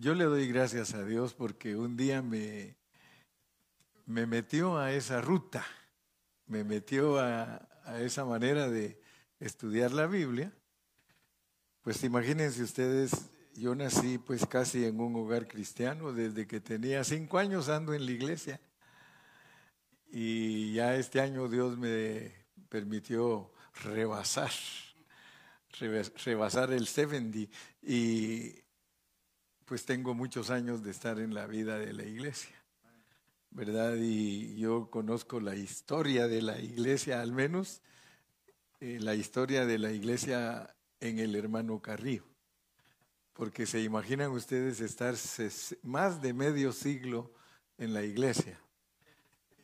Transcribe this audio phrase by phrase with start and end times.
[0.00, 2.74] yo le doy gracias a Dios porque un día me,
[4.06, 5.66] me metió a esa ruta,
[6.46, 8.98] me metió a, a esa manera de
[9.40, 10.54] estudiar la Biblia.
[11.82, 17.36] Pues imagínense ustedes, yo nací pues casi en un hogar cristiano, desde que tenía cinco
[17.36, 18.58] años ando en la iglesia.
[20.10, 22.32] Y ya este año Dios me
[22.70, 23.52] permitió
[23.84, 24.50] rebasar,
[25.78, 27.50] rebasar el 70
[27.82, 28.69] y
[29.70, 32.56] pues tengo muchos años de estar en la vida de la iglesia,
[33.50, 33.94] ¿verdad?
[34.00, 37.80] Y yo conozco la historia de la iglesia, al menos
[38.80, 42.24] eh, la historia de la iglesia en el hermano Carrillo,
[43.32, 45.14] porque se imaginan ustedes estar
[45.84, 47.32] más de medio siglo
[47.78, 48.58] en la iglesia.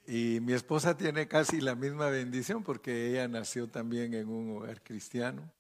[0.07, 4.85] Y mi esposa tiene casi la misma bendición porque ella nació también en un hogar
[4.85, 5.53] cristiano.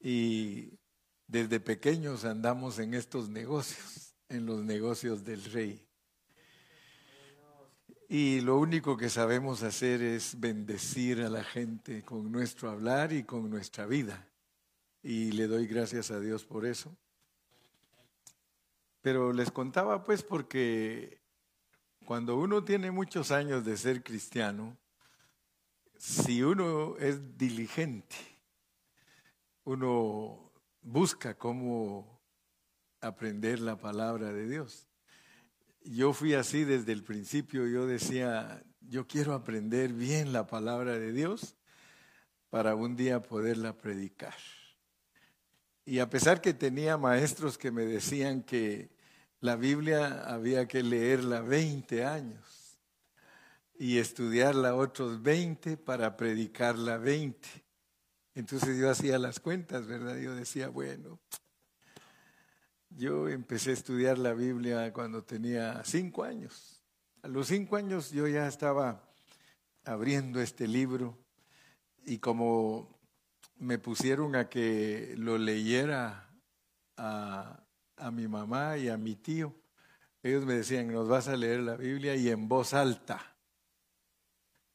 [0.00, 0.78] Y
[1.32, 5.82] desde pequeños andamos en estos negocios, en los negocios del rey.
[8.06, 13.24] Y lo único que sabemos hacer es bendecir a la gente con nuestro hablar y
[13.24, 14.28] con nuestra vida.
[15.02, 16.94] Y le doy gracias a Dios por eso.
[19.00, 21.18] Pero les contaba pues porque
[22.04, 24.76] cuando uno tiene muchos años de ser cristiano,
[25.96, 28.16] si uno es diligente,
[29.64, 30.51] uno
[30.82, 32.20] busca cómo
[33.00, 34.88] aprender la palabra de Dios.
[35.84, 41.12] Yo fui así desde el principio, yo decía, yo quiero aprender bien la palabra de
[41.12, 41.56] Dios
[42.50, 44.36] para un día poderla predicar.
[45.84, 48.90] Y a pesar que tenía maestros que me decían que
[49.40, 52.78] la Biblia había que leerla 20 años
[53.76, 57.48] y estudiarla otros 20 para predicarla 20.
[58.34, 60.16] Entonces yo hacía las cuentas, ¿verdad?
[60.16, 61.20] Yo decía, bueno,
[62.90, 66.82] yo empecé a estudiar la Biblia cuando tenía cinco años.
[67.22, 69.08] A los cinco años yo ya estaba
[69.84, 71.18] abriendo este libro
[72.04, 72.98] y como
[73.56, 76.28] me pusieron a que lo leyera
[76.96, 77.58] a,
[78.12, 79.54] mi mamá y a mi tío.
[80.22, 83.36] Ellos me decían, nos vas a leer la Biblia y en voz alta.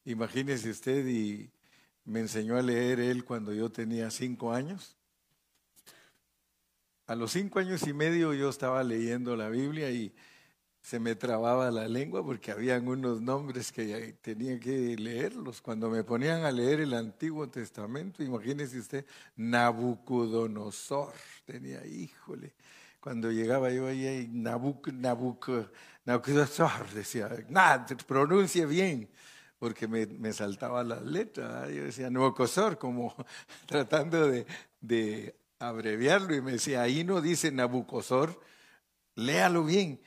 [0.05, 1.51] Imagínese usted, y
[2.07, 4.95] me enseñó a leer él cuando yo tenía cinco años.
[7.05, 10.15] A los cinco años y medio yo estaba leyendo la Biblia y
[10.81, 15.61] se me trababa la lengua porque habían unos nombres que tenía que leerlos.
[15.61, 21.13] Cuando me ponían a leer el Antiguo Testamento, imagínese usted, Nabucodonosor,
[21.45, 22.53] tenía, híjole,
[23.01, 25.49] cuando llegaba yo ahí, Nabuc, Nabuc,
[26.05, 29.09] Nabucodonosor, decía, nada, pronuncie bien,
[29.59, 31.69] porque me, saltaba la letra.
[31.69, 33.15] Yo decía Nabucodonosor, como
[33.65, 34.29] tratando
[34.81, 38.39] de, abreviarlo, y me decía, ahí no dice Nabucodonosor,
[39.15, 39.99] léalo bien.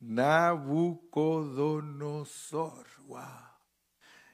[0.00, 3.22] Nabucodonosor, wow.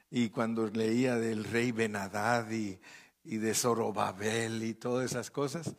[0.09, 2.79] Y cuando leía del rey Benadad y,
[3.23, 5.75] y de Zorobabel y todas esas cosas,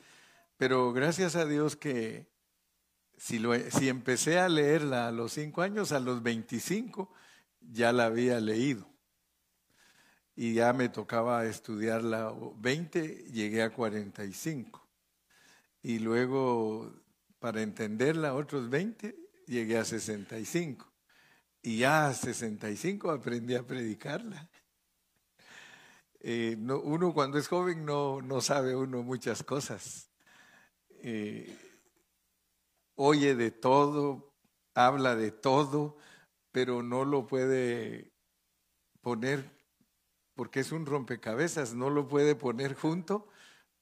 [0.57, 2.27] pero gracias a Dios que
[3.17, 7.13] si, lo, si empecé a leerla a los cinco años, a los 25
[7.71, 8.89] ya la había leído.
[10.37, 14.85] Y ya me tocaba estudiarla 20, llegué a 45.
[15.83, 16.93] Y luego,
[17.39, 19.15] para entenderla, otros 20,
[19.47, 20.91] llegué a 65.
[21.63, 24.49] Y ya a 65 aprendí a predicarla.
[26.27, 30.09] Eh, uno cuando es joven no, no sabe uno muchas cosas.
[31.03, 31.55] Eh,
[32.95, 34.33] oye de todo,
[34.75, 35.99] habla de todo,
[36.55, 38.13] pero no lo puede
[39.01, 39.51] poner,
[40.37, 43.29] porque es un rompecabezas, no lo puede poner junto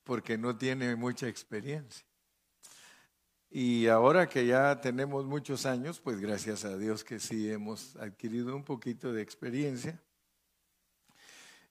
[0.05, 2.07] porque no tiene mucha experiencia.
[3.51, 8.57] Y ahora que ya tenemos muchos años, pues gracias a Dios que sí hemos adquirido
[8.57, 10.03] un poquito de experiencia.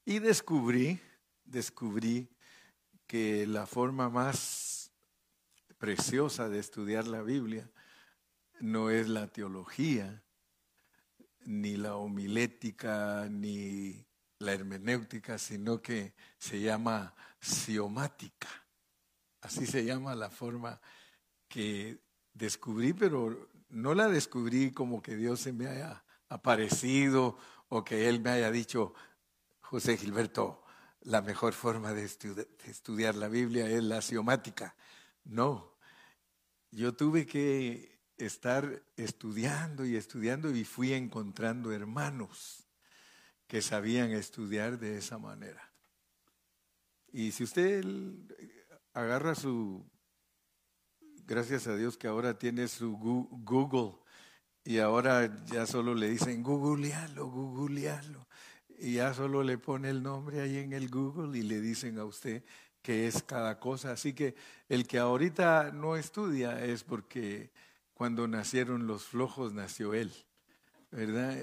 [0.05, 0.99] Y descubrí,
[1.45, 2.29] descubrí
[3.07, 4.91] que la forma más
[5.79, 7.67] preciosa de estudiar la Biblia
[8.59, 10.23] no es la teología,
[11.45, 14.05] ni la homilética, ni
[14.39, 18.47] la hermenéutica, sino que se llama siomática.
[19.41, 20.79] Así se llama la forma
[21.47, 21.99] que
[22.33, 27.37] descubrí, pero no la descubrí como que Dios se me haya aparecido
[27.69, 28.93] o que Él me haya dicho,
[29.61, 30.63] José Gilberto,
[31.01, 34.75] la mejor forma de, estudiar la Biblia es la siomática.
[35.23, 35.77] No,
[36.71, 42.67] yo tuve que estar estudiando y estudiando y fui encontrando hermanos
[43.47, 45.71] que sabían estudiar de esa manera.
[47.11, 47.83] Y si usted
[48.93, 49.85] agarra su
[51.25, 53.97] gracias a Dios que ahora tiene su Google
[54.63, 58.27] y ahora ya solo le dicen googlealo, googlealo.
[58.77, 62.05] Y ya solo le pone el nombre ahí en el Google y le dicen a
[62.05, 62.43] usted
[62.81, 63.91] qué es cada cosa.
[63.91, 64.35] Así que
[64.69, 67.51] el que ahorita no estudia es porque
[68.01, 70.11] cuando nacieron los flojos nació él,
[70.89, 71.37] ¿verdad?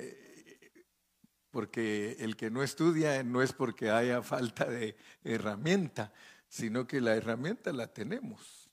[1.53, 6.13] Porque el que no estudia no es porque haya falta de herramienta,
[6.49, 8.69] sino que la herramienta la tenemos,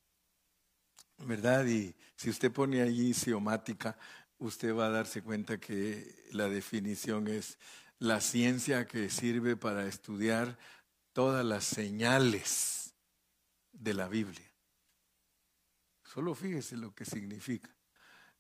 [1.28, 1.64] ¿verdad?
[1.68, 3.96] Y si usted pone allí siomática,
[4.40, 7.60] usted va a darse cuenta que la definición es
[8.00, 10.58] la ciencia que sirve para estudiar
[11.14, 12.96] todas las señales
[13.74, 14.52] de la Biblia.
[16.02, 17.75] Solo fíjese lo que significa.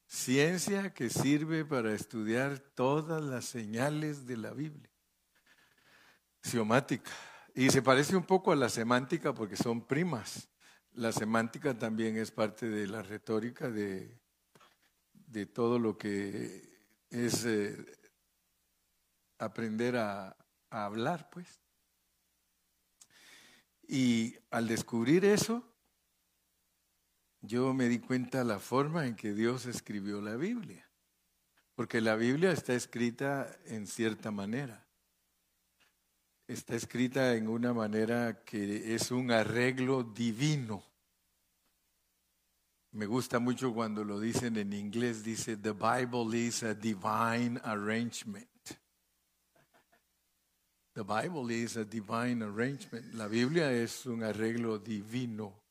[0.07, 4.89] Ciencia que sirve para estudiar todas las señales de la Biblia.
[6.41, 7.11] Siomática.
[7.55, 10.49] Y se parece un poco a la semántica porque son primas.
[10.93, 14.19] La semántica también es parte de la retórica de,
[15.13, 16.69] de todo lo que
[17.09, 17.77] es eh,
[19.39, 20.37] aprender a
[20.69, 21.61] hablar, pues.
[23.87, 25.74] Y al descubrir eso,
[27.47, 30.89] yo me di cuenta la forma en que Dios escribió la Biblia.
[31.75, 34.85] Porque la Biblia está escrita en cierta manera.
[36.47, 40.83] Está escrita en una manera que es un arreglo divino.
[42.91, 48.47] Me gusta mucho cuando lo dicen en inglés, dice, The Bible is a divine arrangement.
[50.93, 53.13] The Bible is a divine arrangement.
[53.15, 55.64] La Biblia es un arreglo divino.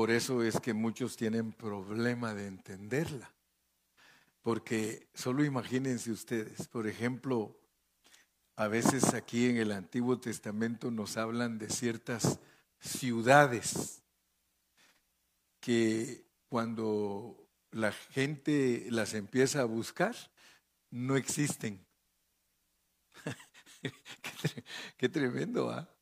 [0.00, 3.30] Por eso es que muchos tienen problema de entenderla.
[4.40, 7.54] Porque solo imagínense ustedes, por ejemplo,
[8.56, 12.38] a veces aquí en el Antiguo Testamento nos hablan de ciertas
[12.78, 14.00] ciudades
[15.60, 20.16] que cuando la gente las empieza a buscar,
[20.88, 21.78] no existen.
[24.96, 25.94] qué, tremendo, ¿ah?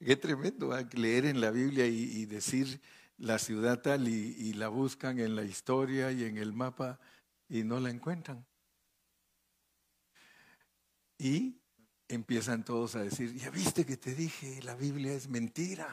[0.00, 0.88] Qué tremendo ¿ah?
[0.94, 2.80] leer en la Biblia y decir
[3.18, 6.98] la ciudad tal y, la buscan en la historia y en el mapa
[7.48, 8.46] y no la encuentran.
[11.18, 11.60] Y
[12.08, 15.88] empiezan todos a decir, ya viste que te dije, la Biblia es mentira.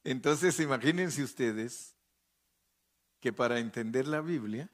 [0.03, 1.95] entonces imagínense ustedes
[3.19, 4.69] que para entender la Biblia,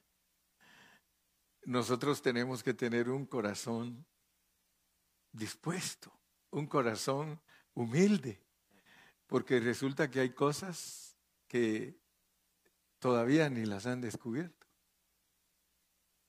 [1.63, 4.05] nosotros tenemos que tener un corazón
[5.31, 6.11] dispuesto,
[6.49, 7.39] un corazón
[7.73, 8.43] humilde,
[9.27, 11.15] porque resulta que hay cosas
[11.47, 11.97] que
[12.99, 14.62] todavía ni las han descubierto.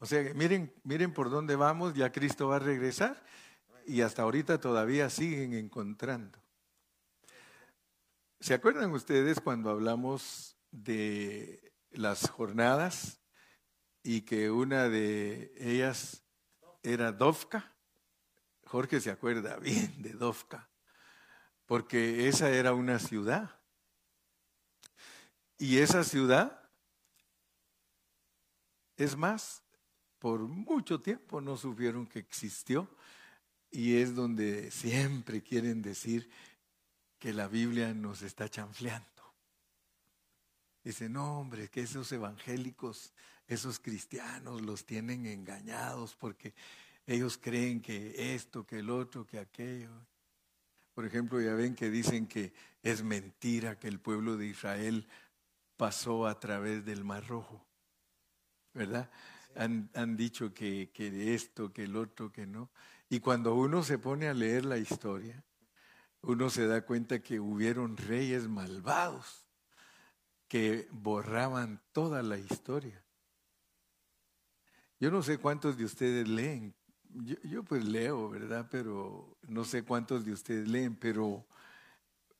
[0.04, 3.25] O sea, miren, miren por dónde vamos, ya Cristo va a regresar
[3.87, 6.38] y hasta ahorita todavía siguen encontrando.
[8.38, 13.23] ¿Se acuerdan ustedes cuando hablamos de las jornadas
[14.02, 16.23] y que una de ellas
[16.82, 17.75] era Dovka?
[18.66, 20.68] Jorge se acuerda bien de Dovka,
[21.64, 23.58] porque esa era una ciudad
[25.56, 26.68] Y esa ciudad,
[28.99, 29.63] es más,
[30.25, 32.88] por mucho tiempo no supieron que existió
[33.71, 36.31] y es donde siempre quieren decir
[37.19, 39.07] que la Biblia nos está chanfleando.
[40.83, 43.12] Dicen, no hombre, que esos evangélicos,
[43.47, 46.54] esos cristianos los tienen engañados porque
[47.07, 49.90] ellos creen que esto, que el otro, que aquello.
[50.95, 55.07] Por ejemplo, ya ven que dicen que es mentira que el pueblo de Israel
[55.76, 57.62] pasó a través del Mar Rojo,
[58.73, 59.11] ¿verdad?
[59.56, 62.70] Han, han dicho que, que esto, que el otro, que no.
[63.08, 65.44] Y cuando uno se pone a leer la historia,
[66.23, 69.46] uno se da cuenta que hubieron reyes malvados
[70.49, 73.04] que borraban toda la historia.
[75.00, 76.75] Yo no sé cuántos de ustedes leen.
[77.02, 78.68] Yo, yo, pues leo, ¿verdad?
[78.70, 81.46] Pero no sé cuántos de ustedes leen, pero,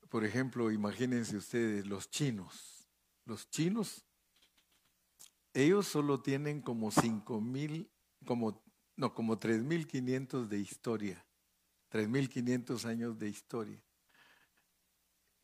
[0.09, 2.89] por ejemplo, imagínense ustedes los chinos.
[3.25, 4.05] Los chinos,
[5.55, 7.91] ellos solo tienen como cinco mil,
[8.27, 8.63] como,
[8.97, 11.25] no, como tres mil quinientos de historia.
[11.95, 13.81] 3.500 años de historia.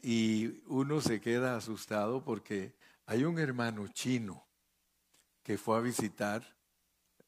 [0.03, 2.75] Y uno se queda asustado porque
[3.07, 4.49] hay un hermano chino
[5.45, 6.57] que fue a visitar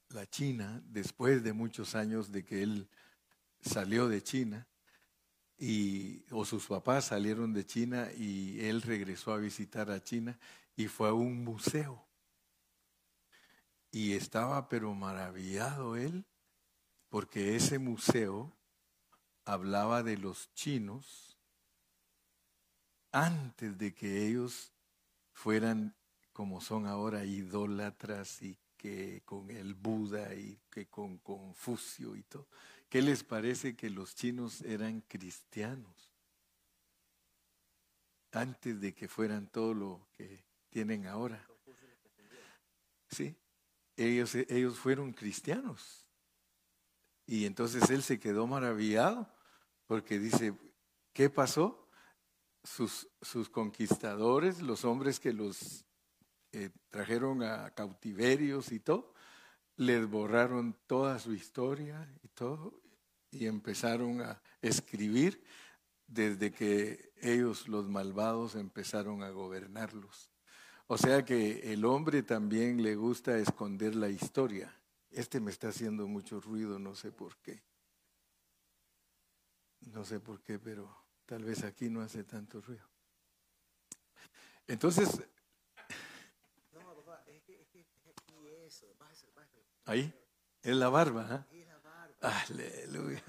[0.09, 2.89] la China después de muchos años de que él
[3.61, 4.67] salió de China
[5.57, 10.37] y o sus papás salieron de China y él regresó a visitar a China
[10.75, 12.05] y fue a un museo.
[13.93, 16.25] Y estaba pero maravillado él
[17.11, 18.57] porque ese museo
[19.45, 21.37] hablaba de los chinos
[23.13, 24.73] antes de que ellos
[25.35, 25.95] fueran
[26.33, 32.49] como son ahora idólatras y que con el Buda y que con Confucio y todo.
[32.89, 36.11] ¿Qué les parece que los chinos eran cristianos?
[38.33, 41.47] Antes de que fueran todo lo que tienen ahora.
[43.11, 43.37] Sí,
[43.97, 46.07] ellos, ellos fueron cristianos.
[47.27, 49.33] Y entonces él se quedó maravillado
[49.87, 50.55] porque dice,
[51.13, 51.89] ¿qué pasó?
[52.65, 55.85] Sus, sus conquistadores, los hombres que los
[56.53, 59.15] eh, trajeron a cautiverios y todo,
[59.77, 62.81] les borraron toda su historia y todo,
[63.31, 65.43] y empezaron a escribir
[66.07, 70.32] desde que ellos, los malvados, empezaron a gobernarlos.
[70.93, 74.79] O sea que el hombre también le gusta esconder la historia.
[75.11, 77.63] Este me está haciendo mucho ruido, no sé por qué.
[79.87, 80.95] No sé por qué, pero
[81.25, 82.87] tal vez aquí no hace tanto ruido.
[84.67, 85.09] Entonces...
[89.87, 90.13] Ahí,
[90.61, 91.47] es la barba.
[91.51, 91.67] ¿eh?
[92.21, 93.25] Aleluya.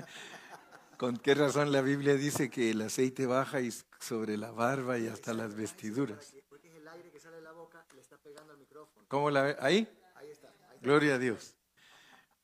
[0.97, 5.07] ¿Con qué razón la Biblia dice que el aceite baja y sobre la barba y
[5.07, 6.33] hasta las vestiduras?
[6.47, 9.05] Porque es el aire que sale de la boca, le está pegando al micrófono.
[9.07, 9.55] ¿Cómo la ve?
[9.59, 9.87] ¿Ahí?
[10.15, 10.53] Ahí está.
[10.81, 11.55] Gloria a Dios.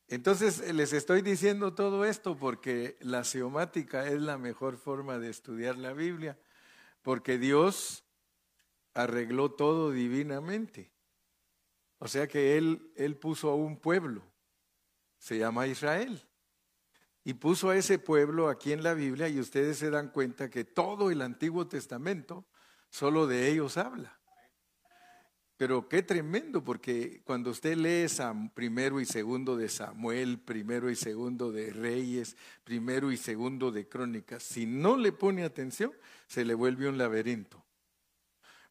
[0.07, 5.77] Entonces les estoy diciendo todo esto porque la seomática es la mejor forma de estudiar
[5.77, 6.39] la Biblia,
[7.03, 8.03] porque Dios
[8.95, 10.91] arregló todo divinamente.
[11.99, 14.23] O sea que Él, él puso a un pueblo,
[15.19, 16.27] se llama Israel,
[17.23, 20.63] y puso a ese pueblo aquí en la Biblia y ustedes se dan cuenta que
[20.63, 22.47] todo el Antiguo Testamento
[22.89, 24.18] solo de ellos habla.
[25.59, 28.07] Pero qué tremendo, porque cuando usted lee
[28.53, 34.41] primero y segundo de Samuel, primero y segundo de Reyes, primero y segundo de Crónicas,
[34.41, 35.91] si no le pone atención,
[36.27, 37.61] se le vuelve un laberinto.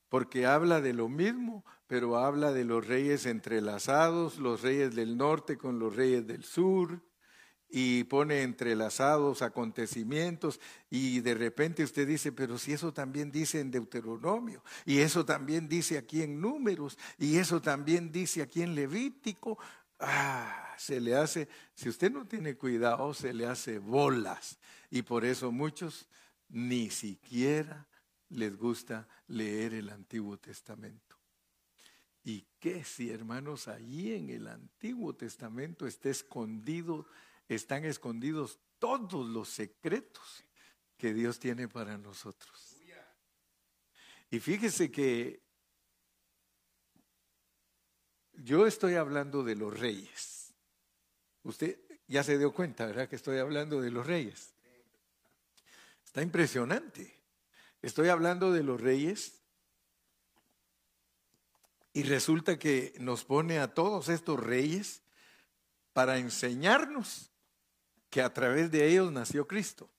[0.09, 5.59] Porque habla de lo mismo, pero habla de los reyes entrelazados, los reyes del norte
[5.59, 7.03] con los reyes del sur,
[7.71, 10.59] y pone entrelazados acontecimientos
[10.89, 15.69] y de repente usted dice, pero si eso también dice en Deuteronomio y eso también
[15.69, 19.59] dice aquí en Números y eso también dice aquí en Levítico,
[20.01, 24.59] ah, se le hace, si usted no tiene cuidado, se le hace bolas
[24.91, 26.09] y por eso muchos
[26.49, 27.87] ni siquiera
[28.31, 31.17] les gusta leer el Antiguo Testamento.
[32.25, 37.07] ¿Y qué si, hermanos, allí en el Antiguo Testamento está escondido
[37.49, 40.45] están escondidos todos los secretos
[40.97, 42.77] que Dios tiene para nosotros.
[44.31, 45.41] Y fíjese que
[48.35, 50.53] yo estoy hablando de los reyes.
[51.43, 53.09] Usted ya se dio cuenta, ¿verdad?
[53.09, 54.53] Que estoy hablando de los reyes.
[56.05, 57.19] Está impresionante.
[57.81, 59.41] Estoy hablando de los reyes
[61.93, 65.03] y resulta que nos pone a todos estos reyes
[65.93, 67.31] para enseñarnos
[68.11, 69.91] que a través de ellos nació Cristo.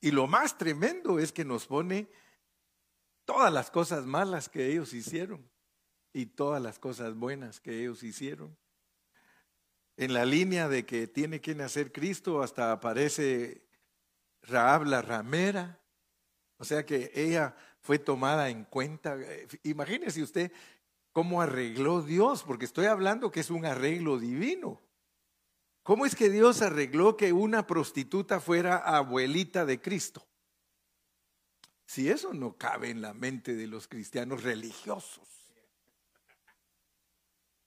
[0.00, 2.08] Y lo más tremendo es que nos pone
[3.24, 5.50] todas las cosas malas que ellos hicieron
[6.12, 8.56] y todas las cosas buenas que ellos hicieron.
[9.96, 13.66] En la línea de que tiene que nacer Cristo, hasta aparece
[14.42, 15.80] Raab la ramera,
[16.58, 19.16] o sea que ella fue tomada en cuenta.
[19.62, 20.52] Imagínese usted
[21.12, 24.85] cómo arregló Dios, porque estoy hablando que es un arreglo divino.
[25.86, 30.26] ¿Cómo es que Dios arregló que una prostituta fuera abuelita de Cristo?
[31.86, 35.28] Si eso no cabe en la mente de los cristianos religiosos.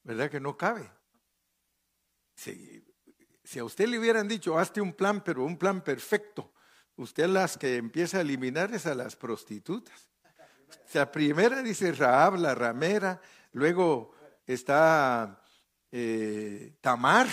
[0.03, 0.91] ¿Verdad que no cabe?
[2.35, 2.83] Si,
[3.57, 6.51] a usted le hubieran dicho, hazte un plan, pero un plan perfecto,
[6.97, 10.09] usted las que empieza a eliminar es a las prostitutas.
[10.67, 13.21] O sea, primera dice Raab, la ramera,
[13.53, 14.13] luego
[14.45, 15.41] está
[15.89, 17.29] eh, Tamar,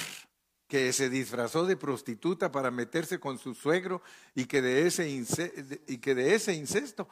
[0.76, 4.02] que se disfrazó de prostituta para meterse con su suegro
[4.34, 7.08] y que de ese, y que de ese incesto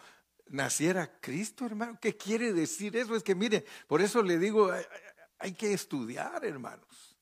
[0.51, 1.99] naciera Cristo, hermano.
[1.99, 3.17] ¿Qué quiere decir eso?
[3.17, 4.71] Es que mire, por eso le digo,
[5.39, 7.17] hay que estudiar, hermanos.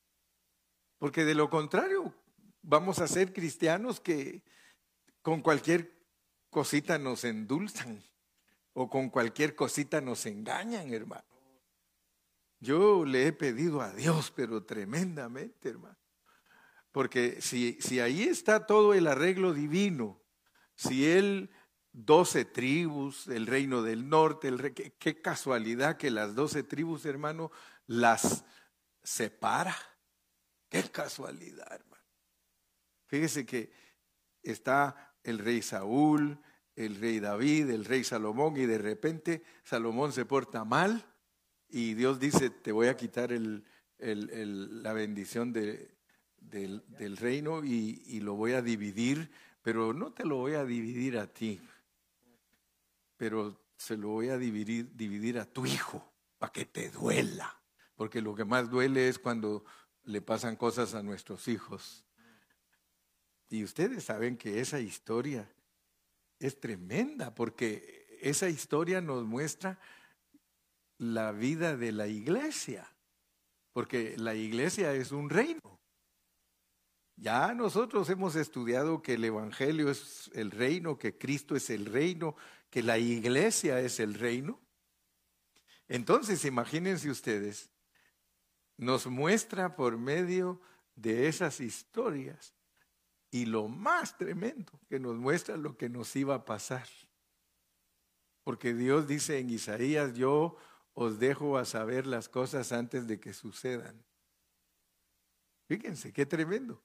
[0.97, 2.13] Porque de lo contrario,
[2.61, 4.43] vamos a ser cristianos que
[5.21, 5.97] con cualquier
[6.49, 8.03] cosita nos endulzan
[8.73, 11.23] o con cualquier cosita nos engañan, hermano.
[12.59, 15.95] Yo le he pedido a Dios, pero tremendamente, hermano,
[16.93, 20.21] porque si, si ahí está todo el arreglo divino,
[20.75, 21.49] si Él,
[21.91, 27.51] doce tribus, el reino del norte, el qué, casualidad que las doce tribus, hermano,
[27.87, 28.45] las
[29.01, 29.75] separa.
[30.69, 32.03] Qué casualidad, hermano.
[33.07, 33.71] Fíjese que
[34.43, 36.39] está el rey Saúl,
[36.75, 41.03] el rey David, el rey Salomón, y de repente Salomón se porta mal
[41.69, 43.65] y Dios dice, te voy a quitar el,
[43.97, 45.93] la bendición de,
[46.49, 49.31] del, reino y, lo voy a dividir,
[49.61, 51.61] pero no te lo voy a dividir a ti,
[53.17, 57.59] pero se lo voy a dividir, dividir a tu hijo para que te duela,
[57.95, 59.65] porque lo que más duele es cuando
[60.03, 62.05] le pasan cosas a nuestros hijos.
[63.49, 65.47] Y ustedes saben que esa historia
[66.39, 69.79] es tremenda, porque esa historia nos muestra
[70.97, 72.89] la vida de la iglesia,
[73.73, 75.72] porque la iglesia es un reino.
[77.15, 82.35] Ya nosotros hemos estudiado que el Evangelio es el reino, que Cristo es el reino,
[82.69, 84.59] que la iglesia es el reino.
[85.87, 87.69] Entonces, imagínense ustedes,
[88.77, 90.59] nos muestra por medio
[90.95, 92.53] de esas historias
[93.29, 96.87] y lo más tremendo, que nos muestra lo que nos iba a pasar.
[98.43, 100.57] Porque Dios dice en Isaías, yo
[100.93, 104.03] os dejo a saber las cosas antes de que sucedan.
[105.67, 106.83] Fíjense, qué tremendo.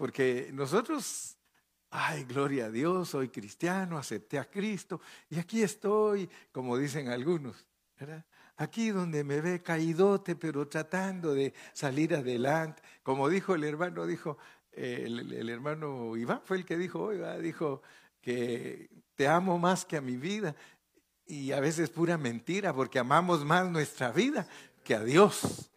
[0.00, 1.36] Porque nosotros,
[1.90, 7.68] ay, gloria a Dios, soy cristiano, acepté a Cristo y aquí estoy, como dicen algunos,
[7.98, 8.24] ¿verdad?
[8.56, 12.80] Aquí donde me ve caídote, pero tratando de salir adelante.
[13.02, 14.38] Como dijo el hermano, dijo,
[14.72, 17.82] el, hermano Iván fue el que dijo, oiga, dijo
[18.22, 20.56] que te amo más que a mi vida.
[21.26, 24.48] Y a veces pura mentira, porque amamos más nuestra vida
[24.82, 25.70] que a Dios.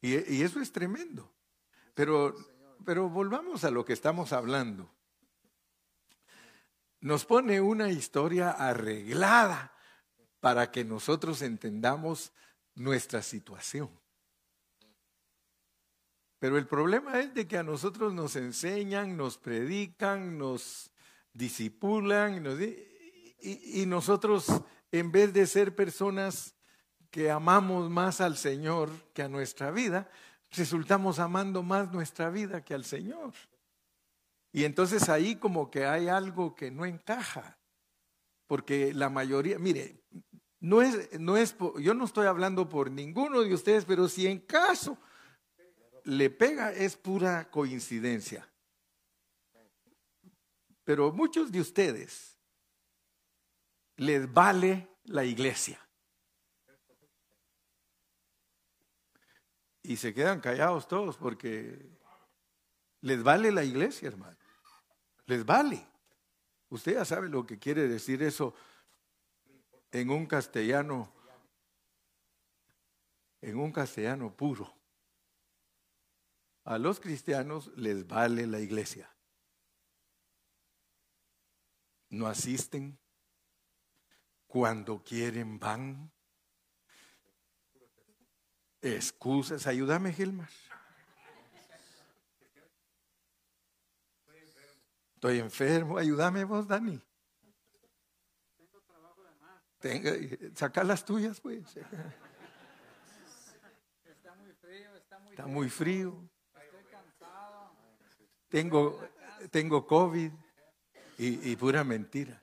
[0.00, 1.30] Y eso es tremendo.
[1.94, 2.34] Pero
[2.84, 4.90] pero volvamos a lo que estamos hablando.
[7.00, 9.72] Nos pone una historia arreglada
[10.40, 12.32] para que nosotros entendamos
[12.74, 13.90] nuestra situación.
[16.38, 20.90] Pero el problema es de que a nosotros nos enseñan, nos predican, nos
[21.32, 22.44] disipulan
[23.40, 24.46] y, y nosotros
[24.92, 26.54] en vez de ser personas
[27.10, 30.10] que amamos más al Señor que a nuestra vida,
[30.56, 33.32] resultamos amando más nuestra vida que al Señor.
[34.52, 37.58] Y entonces ahí como que hay algo que no encaja,
[38.46, 40.00] porque la mayoría, mire,
[40.60, 44.38] no es, no es, yo no estoy hablando por ninguno de ustedes, pero si en
[44.38, 44.96] caso
[46.04, 48.48] le pega es pura coincidencia.
[50.84, 52.38] Pero muchos de ustedes
[53.96, 55.83] les vale la iglesia.
[59.84, 61.78] Y se quedan callados todos porque
[63.02, 64.36] les vale la iglesia, hermano.
[65.26, 65.86] Les vale.
[66.70, 68.54] Usted ya sabe lo que quiere decir eso
[69.92, 71.12] en un castellano,
[73.42, 74.74] en un castellano puro.
[76.64, 79.14] A los cristianos les vale la iglesia.
[82.08, 82.98] No asisten.
[84.46, 86.13] Cuando quieren van.
[88.84, 90.50] Excusas, ayúdame, Gilmar.
[95.14, 97.00] Estoy enfermo, ayúdame vos, Dani.
[99.78, 100.12] Tenga,
[100.54, 101.64] saca las tuyas, pues.
[104.04, 106.30] Está muy frío, está muy Está muy frío.
[106.54, 107.74] Estoy cansado.
[108.50, 109.00] Tengo,
[109.50, 110.30] tengo COVID
[111.16, 112.38] y, y pura mentira.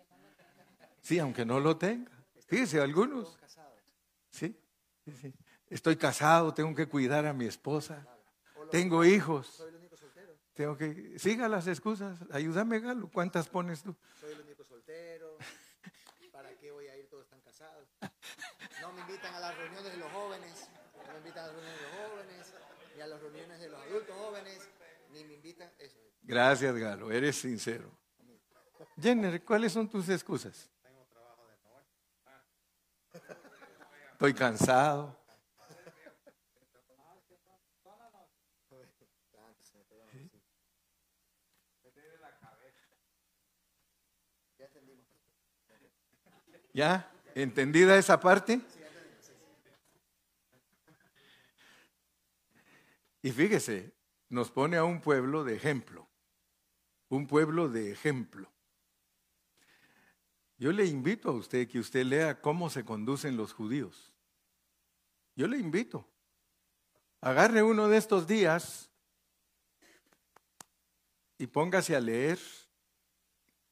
[1.01, 2.11] Sí, aunque no lo tenga.
[2.47, 3.37] Fíjese, algunos.
[4.31, 4.59] Sí,
[5.05, 5.33] sí, sí.
[5.71, 8.05] Estoy casado, tengo que cuidar a mi esposa.
[8.69, 9.65] Tengo hijos.
[10.53, 11.17] Tengo que.
[11.17, 12.19] Siga las excusas.
[12.29, 13.09] Ayúdame, Galo.
[13.09, 13.95] ¿Cuántas pones tú?
[14.19, 15.37] Soy el único soltero.
[16.33, 17.07] ¿Para qué voy a ir?
[17.09, 17.87] Todos están casados.
[18.81, 20.67] No me invitan a las reuniones de los jóvenes.
[21.07, 22.53] No me invitan a las reuniones de los jóvenes.
[22.93, 24.69] Ni a las reuniones de los adultos jóvenes.
[25.13, 25.71] Ni me invitan.
[25.79, 25.97] Eso.
[26.23, 27.11] Gracias, Galo.
[27.11, 27.89] Eres sincero.
[29.01, 30.69] Jenner, ¿cuáles son tus excusas?
[34.11, 35.20] Estoy cansado.
[46.73, 47.11] ¿Ya?
[47.35, 48.61] ¿Entendida esa parte?
[53.21, 53.93] Y fíjese,
[54.29, 56.07] nos pone a un pueblo de ejemplo,
[57.09, 58.51] un pueblo de ejemplo.
[60.57, 64.13] Yo le invito a usted que usted lea cómo se conducen los judíos.
[65.35, 66.07] Yo le invito.
[67.19, 68.89] Agarre uno de estos días
[71.37, 72.39] y póngase a leer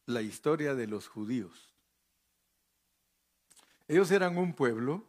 [0.06, 1.69] la historia de los judíos.
[3.90, 5.04] Ellos eran un pueblo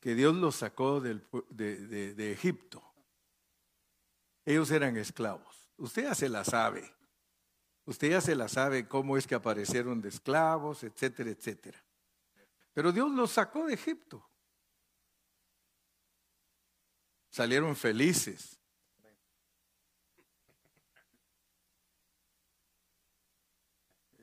[0.00, 1.14] que Dios los sacó de-
[2.14, 2.82] de Egipto.
[4.44, 5.70] Ellos eran esclavos.
[5.76, 6.92] Usted ya se la sabe.
[7.86, 11.82] Usted ya se la sabe cómo es que aparecieron de esclavos, etcétera, etcétera.
[12.72, 14.28] Pero Dios los sacó de Egipto.
[17.30, 18.58] Salieron felices.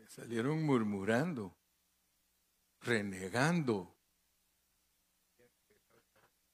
[0.09, 1.55] Salieron murmurando,
[2.81, 3.95] renegando.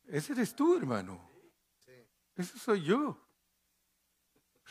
[0.07, 1.29] Ese eres tú, hermano.
[2.35, 3.17] Ese soy yo.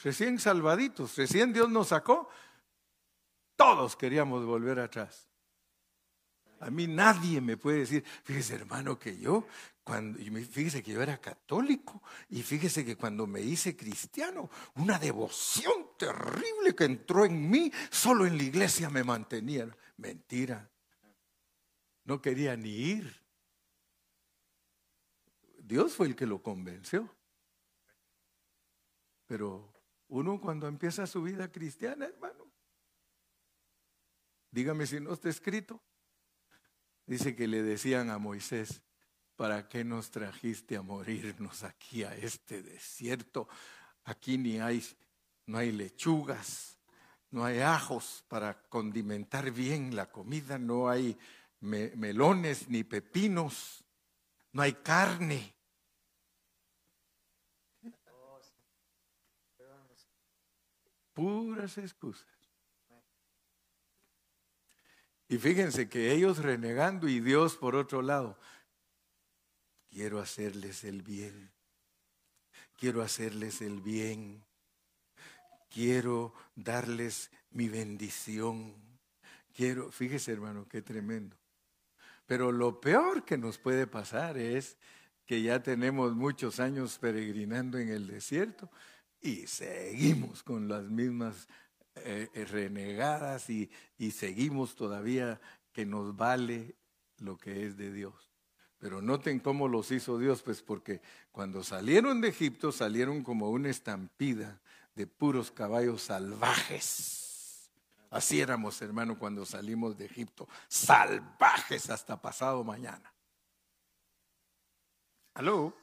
[0.02, 2.28] Recién salvaditos, recién Dios nos sacó.
[3.56, 5.28] Todos queríamos volver atrás.
[6.60, 9.46] A mí nadie me puede decir, fíjese hermano que yo,
[9.84, 15.90] cuando, fíjese que yo era católico y fíjese que cuando me hice cristiano, una devoción
[15.98, 19.68] terrible que entró en mí, solo en la iglesia me mantenía.
[19.98, 20.68] Mentira.
[22.06, 23.22] No quería ni ir.
[25.58, 27.12] Dios fue el que lo convenció.
[29.26, 29.72] Pero
[30.06, 32.46] uno cuando empieza su vida cristiana, hermano,
[34.52, 35.82] dígame si no está escrito,
[37.06, 38.82] dice que le decían a Moisés,
[39.34, 43.48] ¿para qué nos trajiste a morirnos aquí a este desierto?
[44.04, 44.80] Aquí ni hay,
[45.46, 46.78] no hay lechugas,
[47.32, 51.18] no hay ajos para condimentar bien la comida, no hay
[51.60, 53.84] me- melones ni pepinos,
[54.52, 55.54] no hay carne.
[61.12, 62.26] Puras excusas.
[65.28, 68.38] Y fíjense que ellos renegando y Dios por otro lado,
[69.88, 71.52] quiero hacerles el bien,
[72.76, 74.44] quiero hacerles el bien,
[75.68, 78.76] quiero darles mi bendición,
[79.52, 81.36] quiero, fíjese hermano, qué tremendo.
[82.26, 84.76] Pero lo peor que nos puede pasar es
[85.24, 88.70] que ya tenemos muchos años peregrinando en el desierto
[89.20, 91.48] y seguimos con las mismas
[91.96, 95.40] eh, eh, renegadas y, y seguimos todavía
[95.72, 96.76] que nos vale
[97.18, 98.30] lo que es de Dios.
[98.78, 101.00] Pero noten cómo los hizo Dios, pues porque
[101.32, 104.60] cuando salieron de Egipto salieron como una estampida
[104.94, 107.25] de puros caballos salvajes.
[108.16, 113.12] Así éramos, hermano, cuando salimos de Egipto, salvajes hasta pasado mañana.
[115.34, 115.76] ¿Aló?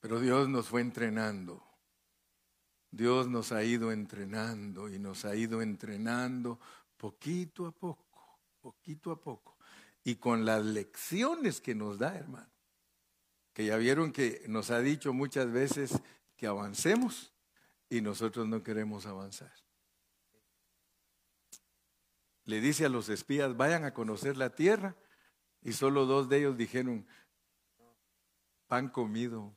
[0.00, 1.62] Pero Dios nos fue entrenando.
[2.90, 6.58] Dios nos ha ido entrenando y nos ha ido entrenando
[6.96, 9.56] poquito a poco, poquito a poco.
[10.02, 12.50] Y con las lecciones que nos da, hermano.
[13.52, 15.92] Que ya vieron que nos ha dicho muchas veces
[16.34, 17.32] que avancemos
[17.88, 19.52] y nosotros no queremos avanzar.
[22.44, 24.96] Le dice a los espías, vayan a conocer la tierra.
[25.60, 27.06] Y solo dos de ellos dijeron,
[28.66, 29.56] pan comido,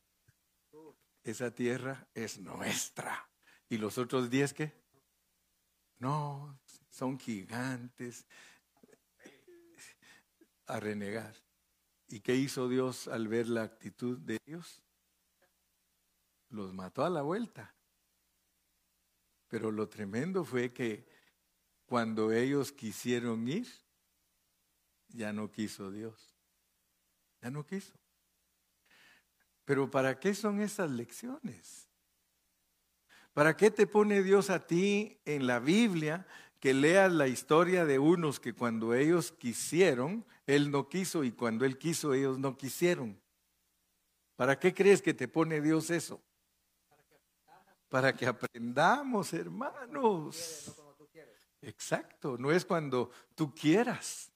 [1.23, 3.29] esa tierra es nuestra.
[3.69, 4.73] ¿Y los otros diez qué?
[5.97, 8.27] No, son gigantes
[10.67, 11.35] a renegar.
[12.07, 14.83] ¿Y qué hizo Dios al ver la actitud de ellos?
[16.49, 17.75] Los mató a la vuelta.
[19.47, 21.07] Pero lo tremendo fue que
[21.85, 23.67] cuando ellos quisieron ir,
[25.09, 26.35] ya no quiso Dios.
[27.41, 27.93] Ya no quiso.
[29.65, 31.89] Pero ¿para qué son esas lecciones?
[33.33, 36.25] ¿Para qué te pone Dios a ti en la Biblia
[36.59, 41.65] que leas la historia de unos que cuando ellos quisieron, Él no quiso y cuando
[41.65, 43.19] Él quiso, ellos no quisieron?
[44.35, 46.21] ¿Para qué crees que te pone Dios eso?
[47.89, 50.75] Para que aprendamos, hermanos.
[51.85, 54.31] Exacto, no es cuando tú quieras,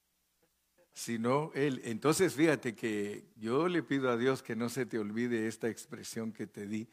[0.93, 1.81] sino Él.
[1.83, 6.31] Entonces, fíjate que yo le pido a Dios que no se te olvide esta expresión
[6.31, 6.87] que te di,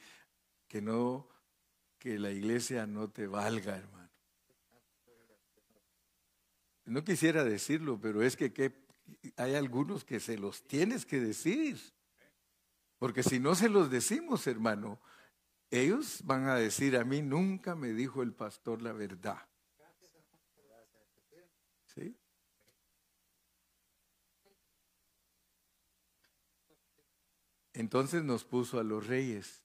[0.66, 1.28] que no,
[1.98, 4.10] que la iglesia no te valga, hermano.
[6.86, 8.72] No quisiera decirlo, pero es que, que
[9.36, 11.78] hay algunos que se los tienes que decir.
[12.98, 14.98] Porque si no se los decimos, hermano,
[15.70, 19.46] ellos van a decir, a mí nunca me dijo el pastor la verdad.
[21.96, 22.14] ¿Sí?
[27.76, 29.62] Entonces nos puso a los reyes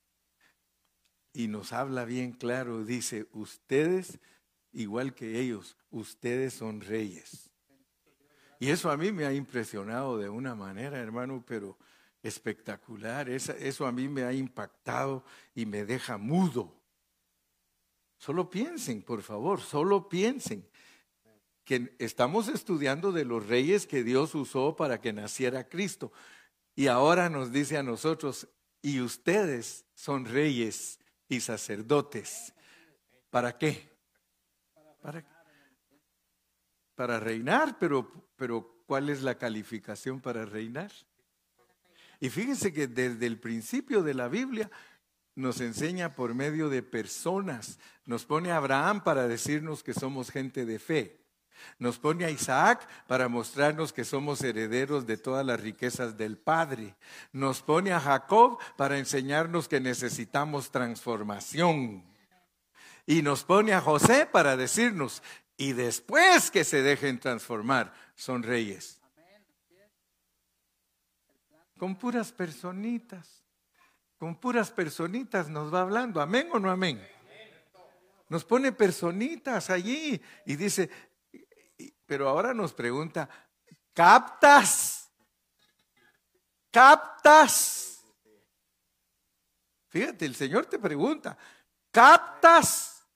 [1.32, 4.18] y nos habla bien claro, dice, ustedes,
[4.70, 7.50] igual que ellos, ustedes son reyes.
[8.60, 11.78] Y eso a mí me ha impresionado de una manera, hermano, pero
[12.22, 13.30] espectacular.
[13.30, 16.78] eso a mí me ha impactado y me deja mudo.
[18.18, 20.68] Solo piensen, por favor, solo piensen
[21.64, 26.12] que estamos estudiando de los reyes que Dios usó para que naciera Cristo.
[26.74, 28.48] Y ahora nos dice a nosotros,
[28.80, 32.52] y ustedes son reyes y sacerdotes.
[33.30, 33.90] ¿Para qué?
[36.94, 40.92] Para, reinar, pero, pero ¿cuál es la calificación para reinar?
[42.20, 44.70] Y fíjense que desde el principio de la Biblia
[45.34, 47.78] nos enseña por medio de personas.
[48.04, 51.21] Nos pone Abraham para decirnos que somos gente de fe.
[51.78, 56.94] Nos pone a Isaac para mostrarnos que somos herederos de todas las riquezas del Padre.
[57.32, 62.04] Nos pone a Jacob para enseñarnos que necesitamos transformación.
[63.06, 65.22] Y nos pone a José para decirnos,
[65.56, 69.02] y después que se dejen transformar, son reyes
[71.82, 73.42] con puras personitas.
[74.16, 76.20] Con puras personitas nos va hablando.
[76.20, 77.04] ¿Amén o no amén?
[78.28, 80.88] Nos pone personitas allí y dice,
[82.06, 83.28] pero ahora nos pregunta,
[83.92, 85.10] ¿captas?
[86.70, 88.04] ¿Captas?
[89.88, 91.36] Fíjate, el Señor te pregunta,
[91.90, 93.06] ¿captas?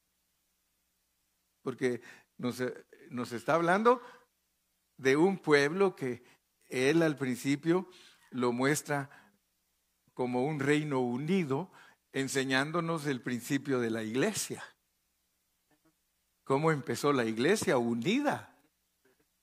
[1.62, 2.03] Porque
[2.37, 2.62] nos,
[3.11, 4.03] nos está hablando
[4.99, 6.22] de un pueblo que
[6.66, 7.88] él al principio
[8.31, 9.11] lo muestra
[10.12, 11.70] como un reino unido,
[12.12, 14.64] enseñándonos el principio de la iglesia.
[16.44, 18.56] ¿Cómo empezó la iglesia unida?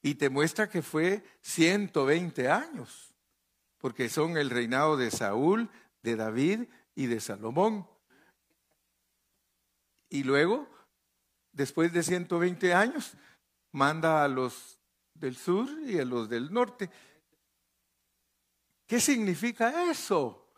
[0.06, 3.16] Y te muestra que fue 120 años,
[3.78, 5.70] porque son el reinado de Saúl,
[6.02, 7.88] de David y de Salomón.
[10.10, 10.70] Y luego,
[11.54, 13.14] después de 120 años,
[13.72, 14.78] manda a los
[15.14, 16.92] del sur y a los del norte.
[18.86, 20.52] ¿Qué significa eso?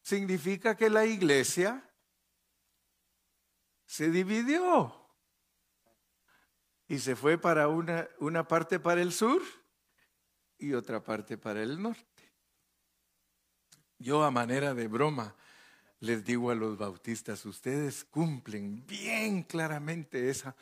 [0.00, 1.86] Significa que la iglesia
[3.84, 4.99] se dividió
[6.90, 9.40] y se fue para una, una parte para el sur
[10.58, 12.32] y otra parte para el norte.
[13.96, 15.36] Yo a manera de broma
[16.00, 20.56] les digo a los bautistas, ustedes cumplen bien claramente esa,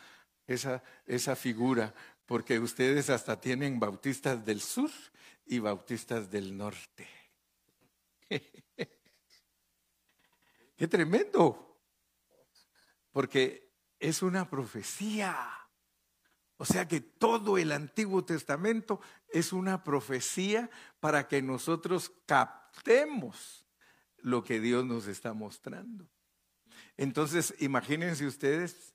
[0.46, 1.94] esa, esa figura,
[2.26, 4.90] porque ustedes hasta tienen bautistas del sur
[5.46, 7.08] y bautistas del norte.
[10.76, 11.80] Qué tremendo,
[13.12, 15.57] porque es una profecía.
[16.58, 19.00] O sea que todo el Antiguo Testamento
[19.32, 20.68] es una profecía
[21.00, 23.64] para que nosotros captemos
[24.18, 26.08] lo que Dios nos está mostrando.
[26.96, 28.92] Entonces, imagínense ustedes,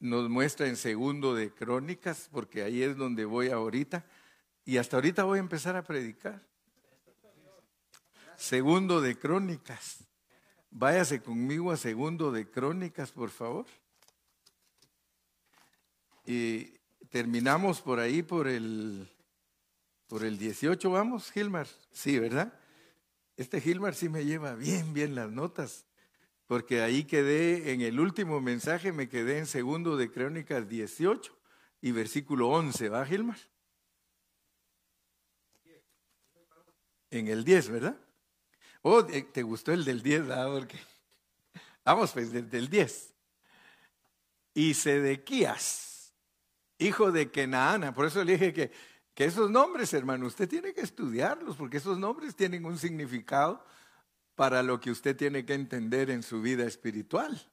[0.00, 4.04] nos muestra en segundo de Crónicas, porque ahí es donde voy ahorita,
[4.64, 6.44] y hasta ahorita voy a empezar a predicar.
[8.36, 10.04] Segundo de Crónicas.
[10.68, 13.66] Váyase conmigo a segundo de Crónicas, por favor.
[16.32, 16.78] Y
[17.10, 19.06] terminamos por ahí por el
[20.06, 21.66] por el 18, vamos, Gilmar.
[21.90, 22.58] Sí, ¿verdad?
[23.36, 25.84] Este Gilmar sí me lleva bien, bien las notas,
[26.46, 31.36] porque ahí quedé en el último mensaje, me quedé en segundo de Crónicas 18
[31.82, 33.38] y versículo 11, ¿va, Gilmar?
[37.10, 37.96] en el 10, ¿verdad?
[38.80, 40.50] Oh, te gustó el del 10, ¿verdad?
[40.50, 40.78] Porque...
[41.84, 43.12] Vamos, pues, del, del 10.
[44.54, 45.91] Y Sedequías,
[46.82, 47.92] hijo de Kenaana.
[47.94, 48.72] Por eso le dije que,
[49.14, 53.64] que esos nombres, hermano, usted tiene que estudiarlos, porque esos nombres tienen un significado
[54.34, 57.50] para lo que usted tiene que entender en su vida espiritual.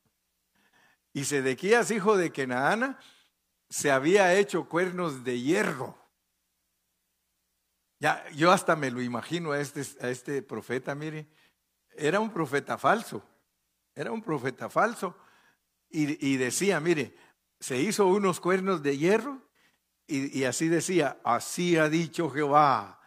[1.14, 3.00] Y Sedequías, hijo de Kenaana,
[3.70, 5.98] se había hecho cuernos de hierro.
[8.00, 11.28] Ya, yo hasta me lo imagino a este, a este profeta, mire,
[11.92, 13.22] era un profeta falso,
[13.94, 15.18] era un profeta falso.
[15.90, 17.16] Y, y decía, mire,
[17.60, 19.42] se hizo unos cuernos de hierro
[20.08, 23.00] y, así decía, así ha dicho Jehová,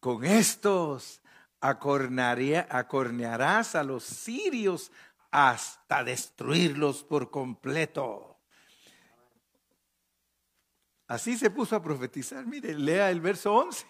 [0.00, 1.20] con estos
[1.60, 4.90] acornearás a los sirios
[5.30, 8.38] hasta destruirlos por completo.
[11.06, 12.46] Así se puso a profetizar.
[12.46, 13.86] Mire, lea el verso 11.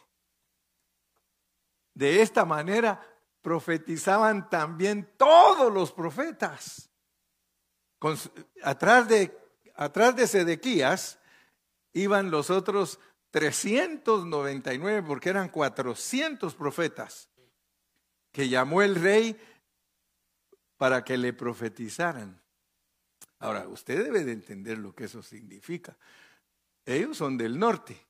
[1.95, 3.01] De esta manera
[3.43, 6.91] profetizaban también todos los profetas.
[8.63, 9.37] atrás, de,
[9.79, 11.19] atrás de Sedequías
[11.95, 12.99] iban los otros
[13.31, 17.31] 399, porque eran 400 profetas,
[18.33, 19.35] que llamó el rey
[20.77, 22.43] para que le profetizaran.
[23.39, 25.97] Ahora, usted debe de entender lo que eso significa.
[26.85, 28.09] Ellos son del norte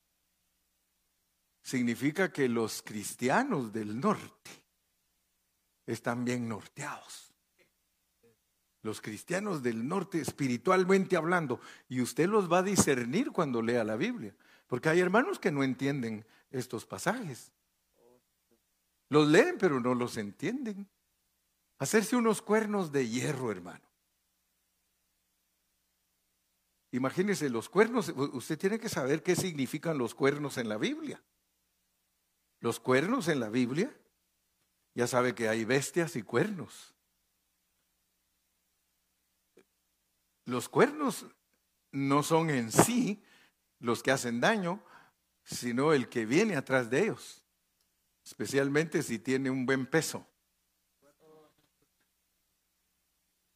[1.69, 4.51] significa que los cristianos del norte
[5.87, 7.28] están bien norteados.
[8.89, 13.97] Los cristianos del norte, espiritualmente hablando, y usted los va a discernir cuando lea la
[13.97, 14.35] Biblia,
[14.67, 17.53] porque hay hermanos que no entienden estos pasajes.
[19.11, 20.89] Los leen, pero no los entienden.
[21.79, 23.85] Hacerse unos cuernos de hierro, hermano.
[26.91, 31.23] Imagínese los cuernos, usted tiene que saber qué significan los cuernos en la Biblia.
[32.61, 33.95] Los cuernos en la Biblia,
[34.95, 36.95] ya sabe que hay bestias y cuernos.
[40.49, 41.27] Los cuernos
[41.93, 43.23] no son en sí
[43.81, 44.83] los que hacen daño,
[45.45, 47.45] sino el que viene atrás de ellos,
[48.25, 50.27] especialmente si tiene un buen peso.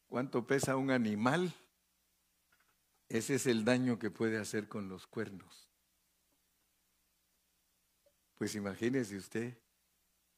[0.05, 1.51] ¿Cuánto pesa un animal?
[3.09, 5.67] Ese es el daño que puede hacer con los cuernos.
[8.35, 9.57] Pues imagínese usted,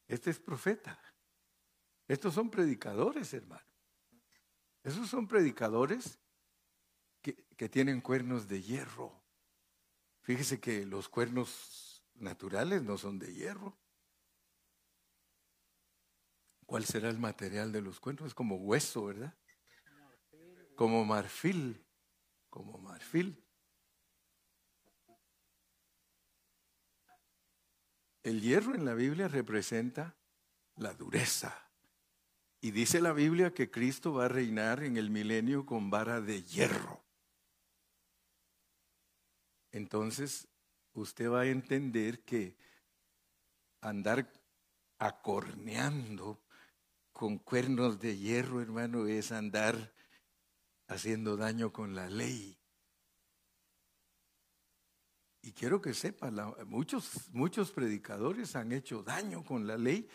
[0.08, 0.98] este es profeta.
[2.08, 3.68] Estos son predicadores, hermano.
[4.84, 6.18] Esos son predicadores
[7.34, 9.24] que, tienen cuernos de hierro.
[10.22, 13.76] Fíjese que los cuernos naturales no son de hierro.
[16.66, 18.28] ¿Cuál será el material de los cuernos?
[18.28, 19.36] Es como hueso, ¿verdad?
[20.76, 21.84] Como marfil,
[22.50, 23.44] como marfil.
[28.24, 30.16] El hierro en la Biblia representa
[30.76, 31.70] la dureza.
[32.62, 36.44] Y dice la Biblia que Cristo va a reinar en el milenio con vara de
[36.44, 37.05] hierro.
[39.76, 40.48] Entonces,
[40.94, 42.56] usted va a entender que
[43.82, 44.32] andar
[44.98, 46.42] acorneando
[47.12, 49.94] con cuernos de hierro, hermano, es andar
[50.88, 52.58] haciendo daño con la ley.
[55.42, 56.32] Y quiero que sepa,
[56.66, 60.08] muchos, muchos predicadores han hecho daño con la ley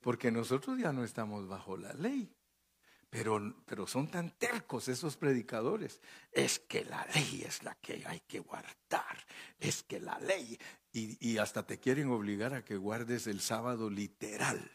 [0.00, 2.34] porque nosotros ya no estamos bajo la ley.
[3.10, 6.00] Pero, pero son tan tercos esos predicadores.
[6.32, 9.16] Es que la ley es la que hay que guardar.
[9.58, 10.58] Es que la ley.
[10.92, 14.70] Y, y hasta te quieren obligar a que guardes el sábado literal.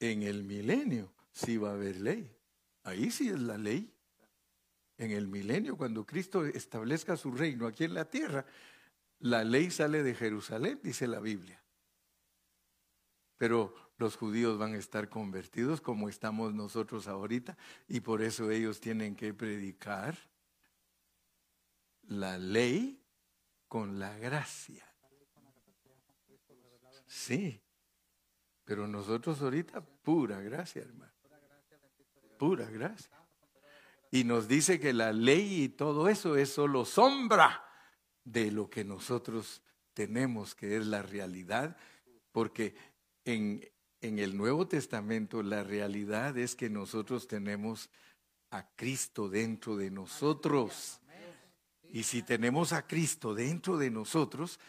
[0.00, 2.30] En el milenio sí va a haber ley.
[2.84, 3.92] Ahí sí es la ley
[4.98, 8.46] en el milenio, cuando Cristo establezca su reino aquí en la tierra,
[9.20, 11.60] la ley sale de Jerusalén, dice la Biblia.
[13.38, 17.56] Pero los judíos van a estar convertidos como estamos nosotros ahorita
[17.88, 20.16] y por eso ellos tienen que predicar
[22.02, 23.02] la ley
[23.68, 24.84] con la gracia.
[27.06, 27.60] Sí,
[28.64, 31.12] pero nosotros ahorita pura gracia, hermano.
[32.38, 33.10] Pura gracia.
[34.10, 37.64] Y nos dice que la ley y todo eso es solo sombra
[38.24, 39.62] de lo que nosotros
[39.94, 41.76] tenemos, que es la realidad,
[42.32, 42.74] porque
[43.26, 43.68] en,
[44.00, 47.90] el Nuevo Testamento la realidad es que nosotros tenemos
[48.50, 51.00] a Cristo dentro de nosotros.
[51.90, 54.60] Y si tenemos a Cristo dentro de nosotros,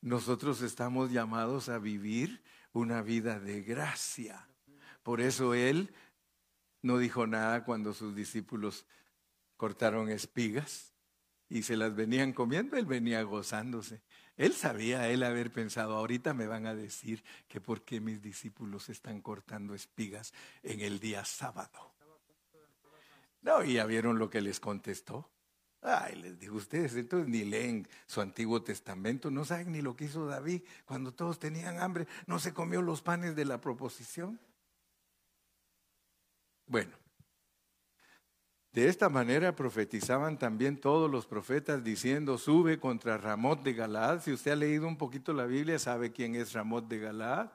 [0.00, 2.42] nosotros estamos llamados a vivir
[2.72, 4.48] una vida de gracia.
[5.02, 5.92] Por eso Él
[6.82, 8.86] no dijo nada cuando sus discípulos
[9.56, 10.94] cortaron espigas
[11.48, 14.02] y se las venían comiendo, él venía gozándose.
[14.38, 18.88] Él sabía, él haber pensado, ahorita me van a decir que por qué mis discípulos
[18.88, 20.32] están cortando espigas
[20.62, 21.92] en el día sábado.
[23.42, 25.28] No, y ya vieron lo que les contestó.
[25.82, 30.04] Ay, les digo, ustedes entonces ni leen su Antiguo Testamento, no saben ni lo que
[30.04, 34.40] hizo David cuando todos tenían hambre, no se comió los panes de la proposición.
[36.66, 36.96] Bueno,
[38.78, 44.22] de esta manera profetizaban también todos los profetas diciendo, sube contra Ramot de Galaad.
[44.22, 47.50] Si usted ha leído un poquito la Biblia, sabe quién es Ramot de Galaad.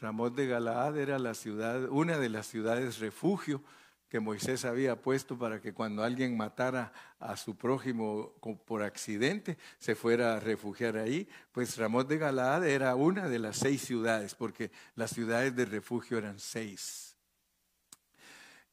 [0.00, 3.62] Ramot de Galaad era la ciudad, una de las ciudades refugio
[4.08, 8.32] que Moisés había puesto para que cuando alguien matara a su prójimo
[8.64, 13.58] por accidente se fuera a refugiar ahí, pues Ramón de Galaad era una de las
[13.58, 17.13] seis ciudades, porque las ciudades de refugio eran seis.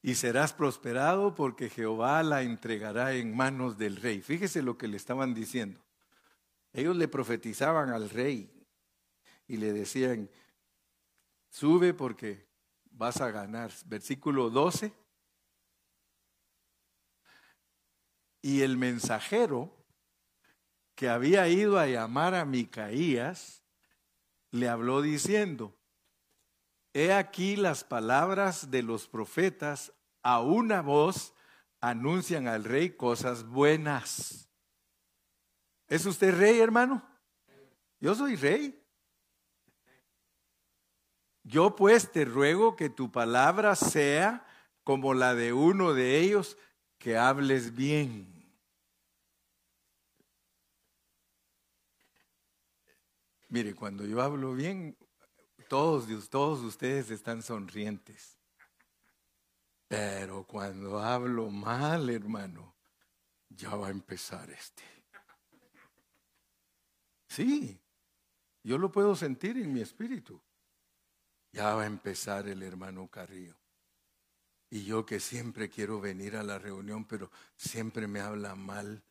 [0.02, 4.20] Y serás prosperado porque Jehová la entregará en manos del rey.
[4.20, 5.80] Fíjese lo que le estaban diciendo.
[6.72, 8.50] Ellos le profetizaban al rey
[9.46, 10.28] y le decían,
[11.50, 12.48] sube porque
[12.90, 13.70] vas a ganar.
[13.86, 14.92] Versículo 12
[18.42, 19.72] Y el mensajero
[20.96, 23.62] que había ido a llamar a Micaías
[24.50, 25.78] le habló diciendo,
[26.94, 31.34] He aquí las palabras de los profetas, a una voz
[31.80, 34.48] anuncian al rey cosas buenas.
[35.88, 37.02] ¿Es usted rey, hermano?
[37.98, 38.78] Yo soy rey.
[41.44, 44.46] Yo pues te ruego que tu palabra sea
[44.84, 46.56] como la de uno de ellos,
[46.98, 48.28] que hables bien.
[53.48, 54.96] Mire, cuando yo hablo bien,
[55.72, 58.36] todos, todos ustedes están sonrientes.
[59.88, 62.74] Pero cuando hablo mal, hermano,
[63.48, 64.82] ya va a empezar este.
[67.26, 67.80] Sí,
[68.62, 70.38] yo lo puedo sentir en mi espíritu.
[71.52, 73.56] Ya va a empezar el hermano Carrillo.
[74.68, 79.02] Y yo que siempre quiero venir a la reunión, pero siempre me habla mal.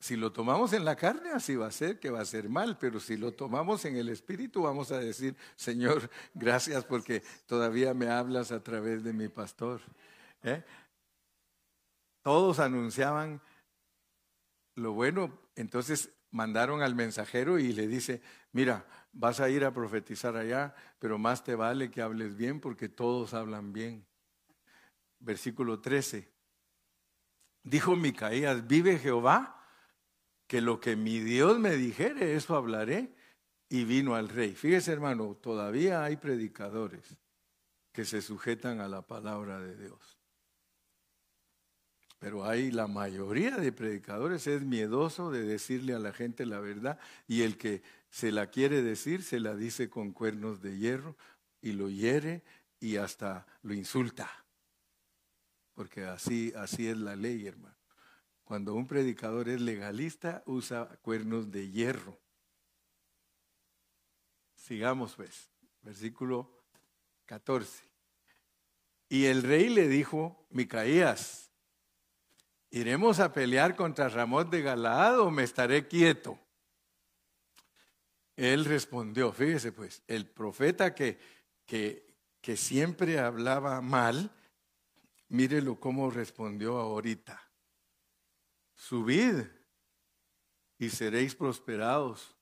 [0.00, 2.78] Si lo tomamos en la carne, así va a ser, que va a ser mal,
[2.78, 8.08] pero si lo tomamos en el espíritu, vamos a decir, Señor, gracias porque todavía me
[8.08, 9.80] hablas a través de mi pastor.
[10.44, 10.62] ¿eh?
[12.22, 13.40] Todos anunciaban
[14.76, 18.22] lo bueno, entonces mandaron al mensajero y le dice,
[18.52, 22.88] mira, vas a ir a profetizar allá, pero más te vale que hables bien porque
[22.88, 24.06] todos hablan bien.
[25.18, 26.30] Versículo 13.
[27.64, 29.57] Dijo Micaías, vive Jehová
[30.48, 33.14] que lo que mi Dios me dijere, eso hablaré.
[33.70, 34.54] Y vino al rey.
[34.54, 37.18] Fíjese hermano, todavía hay predicadores
[37.92, 40.18] que se sujetan a la palabra de Dios.
[42.18, 46.98] Pero hay la mayoría de predicadores es miedoso de decirle a la gente la verdad
[47.26, 51.14] y el que se la quiere decir se la dice con cuernos de hierro
[51.60, 52.42] y lo hiere
[52.80, 54.30] y hasta lo insulta.
[55.74, 57.77] Porque así así es la ley, hermano.
[58.48, 62.18] Cuando un predicador es legalista, usa cuernos de hierro.
[64.54, 65.50] Sigamos pues,
[65.82, 66.50] versículo
[67.26, 67.84] 14.
[69.10, 71.50] Y el rey le dijo, Micaías,
[72.70, 76.40] ¿iremos a pelear contra Ramón de Galaad o me estaré quieto?
[78.34, 81.18] Él respondió, fíjese pues, el profeta que,
[81.66, 84.34] que, que siempre hablaba mal,
[85.28, 87.47] mírelo cómo respondió ahorita
[88.78, 89.44] subid
[90.78, 92.36] y seréis prosperados,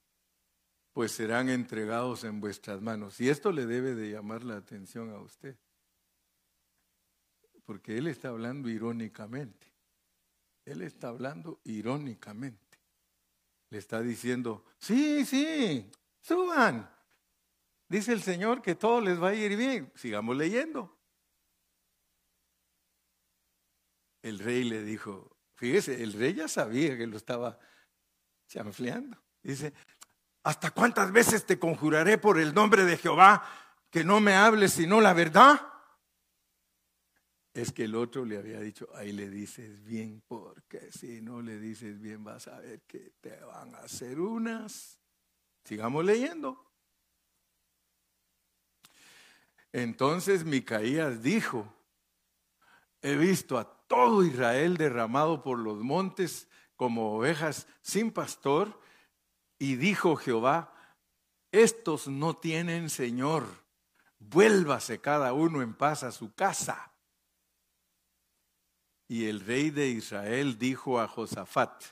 [0.92, 3.20] pues serán entregados en vuestras manos.
[3.20, 5.56] Y esto le debe de llamar la atención a usted,
[7.64, 9.66] porque él está hablando irónicamente.
[10.64, 12.78] Él está hablando irónicamente.
[13.70, 16.90] Le está diciendo, sí, sí, suban.
[17.88, 19.90] Dice el Señor que todo les va a ir bien.
[19.94, 20.96] Sigamos leyendo.
[24.22, 27.58] El rey le dijo, Fíjese, el rey ya sabía que lo estaba
[28.46, 29.18] chanfleando.
[29.42, 29.72] Dice,
[30.42, 33.42] ¿hasta cuántas veces te conjuraré por el nombre de Jehová
[33.90, 35.60] que no me hables sino la verdad?
[37.54, 41.58] Es que el otro le había dicho, ahí le dices bien, porque si no le
[41.58, 44.98] dices bien vas a ver que te van a hacer unas.
[45.64, 46.70] Sigamos leyendo.
[49.72, 51.72] Entonces Micaías dijo,
[53.00, 58.80] he visto a todo Israel derramado por los montes como ovejas sin pastor,
[59.58, 60.72] y dijo Jehová,
[61.50, 63.46] estos no tienen Señor,
[64.18, 66.92] vuélvase cada uno en paz a su casa.
[69.08, 71.84] Y el rey de Israel dijo a Josafat,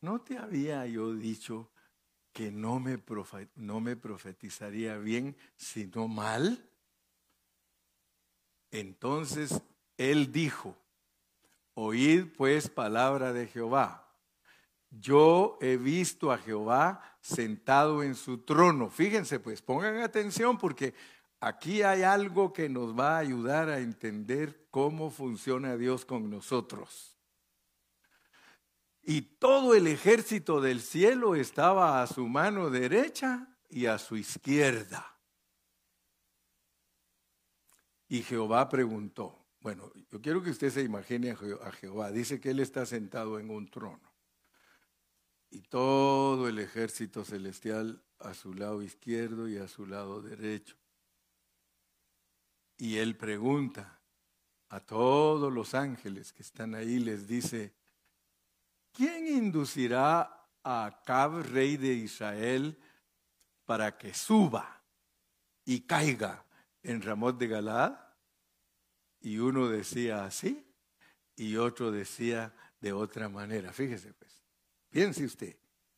[0.00, 1.70] ¿no te había yo dicho
[2.32, 3.02] que no me,
[3.56, 6.70] no me profetizaría bien, sino mal?
[8.70, 9.60] Entonces
[9.98, 10.76] él dijo,
[11.74, 14.08] oíd pues palabra de Jehová.
[14.90, 18.88] Yo he visto a Jehová sentado en su trono.
[18.88, 20.94] Fíjense pues, pongan atención porque
[21.40, 27.16] aquí hay algo que nos va a ayudar a entender cómo funciona Dios con nosotros.
[29.02, 35.18] Y todo el ejército del cielo estaba a su mano derecha y a su izquierda.
[38.08, 42.60] Y Jehová preguntó, bueno, yo quiero que usted se imagine a Jehová, dice que Él
[42.60, 44.08] está sentado en un trono
[45.50, 50.76] y todo el ejército celestial a su lado izquierdo y a su lado derecho.
[52.76, 54.00] Y Él pregunta
[54.68, 57.74] a todos los ángeles que están ahí, les dice,
[58.92, 62.78] ¿quién inducirá a Acab, rey de Israel,
[63.64, 64.82] para que suba
[65.64, 66.44] y caiga
[66.82, 68.07] en Ramot de Galaad?
[69.28, 70.66] Y uno decía así
[71.36, 73.74] y otro decía de otra manera.
[73.74, 74.42] Fíjese pues,
[74.88, 75.54] piense usted,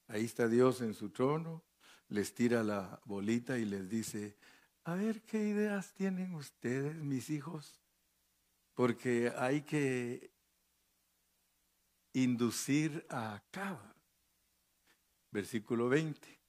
[0.09, 1.63] ahí está Dios en su trono,
[2.09, 4.37] les tira la bolita y les dice,
[4.83, 7.81] a ver qué ideas tienen ustedes, mis hijos,
[8.75, 10.33] porque hay que
[12.15, 13.79] inducir a Acab.
[15.31, 16.41] Versículo 20.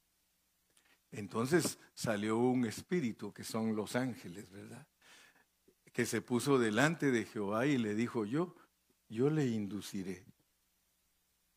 [1.11, 4.87] Entonces salió un espíritu, que son los ángeles, ¿verdad?
[5.93, 8.55] Que se puso delante de Jehová y le dijo, yo,
[9.09, 10.25] yo le induciré.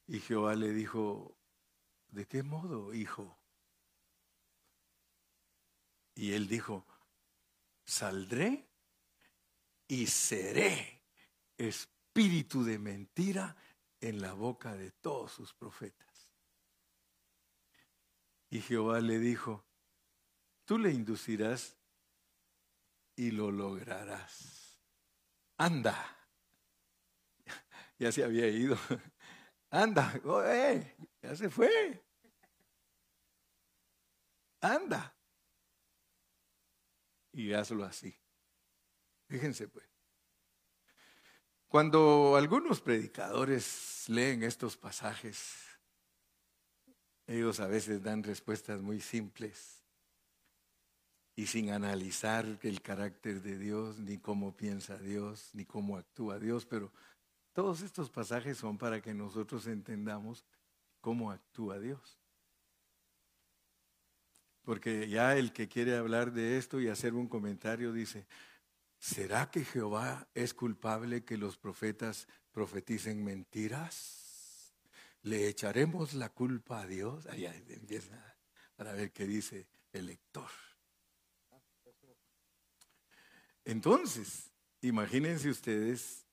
[0.06, 1.36] Y Jehová le dijo,
[2.08, 3.38] ¿de qué modo, hijo?
[6.14, 6.86] Y él dijo,
[7.84, 8.68] saldré
[9.88, 11.02] y seré
[11.56, 13.56] espíritu de mentira
[14.00, 16.30] en la boca de todos sus profetas.
[18.50, 19.64] Y Jehová le dijo,
[20.64, 21.76] tú le inducirás
[23.16, 24.80] y lo lograrás.
[25.58, 26.10] Anda.
[27.96, 28.76] Ya se había ido.
[29.70, 32.04] Anda, oh, eh, ya se fue.
[34.60, 35.16] Anda.
[37.32, 38.12] Y hazlo así.
[39.28, 39.88] Fíjense pues.
[41.68, 45.54] Cuando algunos predicadores leen estos pasajes,
[47.26, 49.83] ellos a veces dan respuestas muy simples
[51.36, 56.64] y sin analizar el carácter de Dios, ni cómo piensa Dios, ni cómo actúa Dios,
[56.64, 56.92] pero
[57.52, 60.44] todos estos pasajes son para que nosotros entendamos
[61.00, 62.18] cómo actúa Dios.
[64.62, 68.26] Porque ya el que quiere hablar de esto y hacer un comentario dice,
[68.98, 74.72] ¿será que Jehová es culpable que los profetas profeticen mentiras?
[75.22, 77.26] ¿Le echaremos la culpa a Dios?
[77.26, 78.36] Allá empieza
[78.76, 80.50] para ver qué dice el lector.
[83.64, 84.50] Entonces,
[84.80, 86.26] imagínense ustedes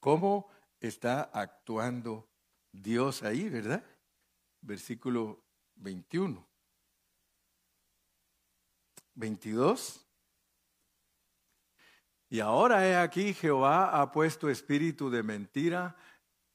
[0.00, 0.48] cómo
[0.80, 2.28] está actuando
[2.72, 3.84] Dios ahí, ¿verdad?
[4.60, 5.44] Versículo
[5.76, 6.46] 21.
[9.14, 10.06] 22.
[12.28, 15.96] Y ahora he aquí Jehová ha puesto espíritu de mentira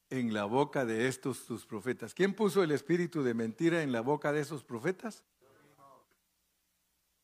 [0.09, 2.13] en la boca de estos tus profetas.
[2.13, 5.23] ¿Quién puso el espíritu de mentira en la boca de esos profetas?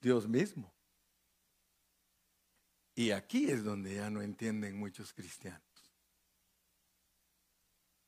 [0.01, 0.73] Dios mismo.
[3.01, 5.91] Y aquí es donde ya no entienden muchos cristianos.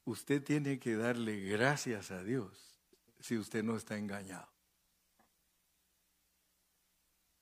[0.03, 2.79] Usted tiene que darle gracias a Dios
[3.19, 4.53] si usted no está engañado.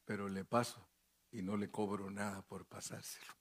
[0.06, 0.90] Pero le paso
[1.30, 3.36] y no le cobro nada por pasárselo.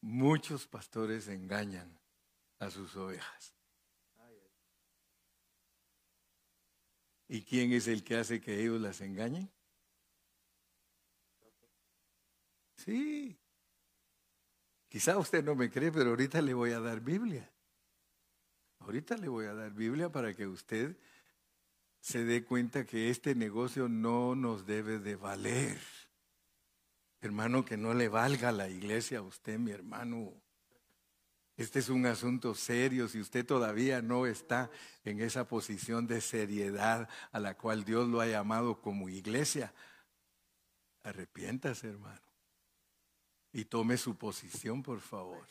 [0.00, 2.00] Muchos pastores engañan
[2.58, 3.54] a sus ovejas.
[7.28, 9.52] ¿Y quién es el que hace que ellos las engañen?
[12.76, 13.38] Sí.
[14.88, 17.50] Quizá usted no me cree, pero ahorita le voy a dar Biblia.
[18.80, 20.96] Ahorita le voy a dar Biblia para que usted
[22.00, 25.80] se dé cuenta que este negocio no nos debe de valer.
[27.20, 30.32] Hermano, que no le valga la iglesia a usted, mi hermano.
[31.56, 33.08] Este es un asunto serio.
[33.08, 34.70] Si usted todavía no está
[35.04, 39.74] en esa posición de seriedad a la cual Dios lo ha llamado como iglesia,
[41.02, 42.25] arrepiéntase, hermano.
[43.56, 45.46] Y tome su posición, por favor.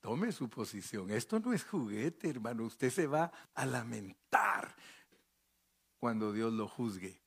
[0.00, 1.08] Tome su posición.
[1.12, 2.64] Esto no es juguete, hermano.
[2.64, 4.74] Usted se va a lamentar
[6.00, 7.22] cuando Dios lo juzgue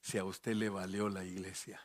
[0.00, 1.80] si a usted le valió la iglesia.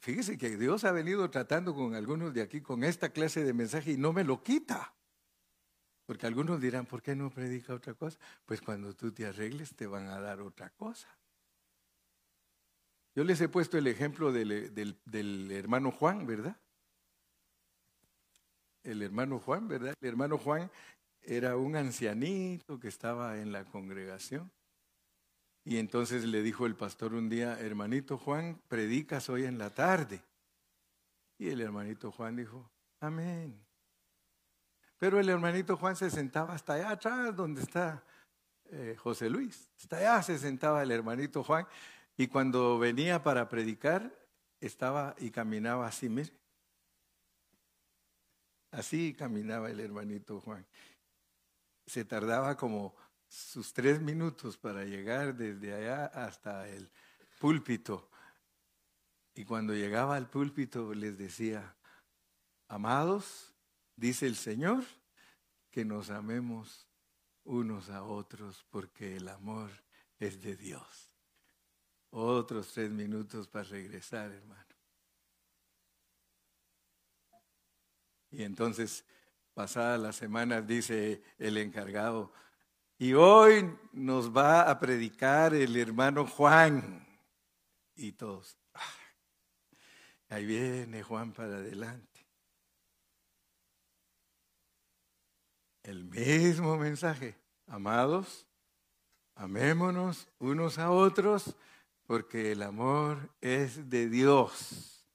[0.00, 3.92] Fíjese que Dios ha venido tratando con algunos de aquí con esta clase de mensaje
[3.92, 4.94] y no me lo quita.
[6.04, 8.18] Porque algunos dirán, ¿por qué no predica otra cosa?
[8.44, 11.08] Pues cuando tú te arregles te van a dar otra cosa.
[13.14, 16.56] Yo les he puesto el ejemplo del, del- del hermano Juan, ¿verdad?
[18.82, 19.94] El hermano Juan, ¿verdad?
[20.00, 20.70] El hermano Juan
[21.20, 24.50] era un ancianito que estaba en la congregación.
[25.64, 30.20] Y entonces le dijo el pastor un día, hermanito Juan, predicas hoy en la tarde.
[31.38, 33.64] Y el hermanito Juan dijo, amén.
[34.98, 38.02] Pero el hermanito Juan se sentaba hasta allá atrás donde está
[38.70, 39.68] eh, José Luis.
[39.76, 41.66] Hasta allá se sentaba el hermanito Juan.
[42.16, 44.14] Y cuando venía para predicar,
[44.60, 46.32] estaba y caminaba así, mire.
[48.70, 50.66] Así caminaba el hermanito Juan.
[51.86, 52.94] Se tardaba como
[53.28, 56.90] sus tres minutos para llegar desde allá hasta el
[57.38, 58.08] púlpito.
[59.34, 61.74] Y cuando llegaba al púlpito les decía,
[62.68, 63.54] amados,
[63.96, 64.84] dice el Señor,
[65.70, 66.86] que nos amemos
[67.44, 69.70] unos a otros porque el amor
[70.18, 71.11] es de Dios.
[72.14, 74.62] Otros tres minutos para regresar, hermano.
[78.30, 79.02] Y entonces,
[79.54, 82.30] pasadas las semanas, dice el encargado,
[82.98, 87.06] y hoy nos va a predicar el hermano Juan.
[87.94, 88.80] Y todos, "Ah,
[90.28, 92.26] ahí viene Juan para adelante.
[95.82, 98.46] El mismo mensaje, amados,
[99.34, 101.56] amémonos unos a otros,
[102.06, 105.06] porque el amor es de Dios.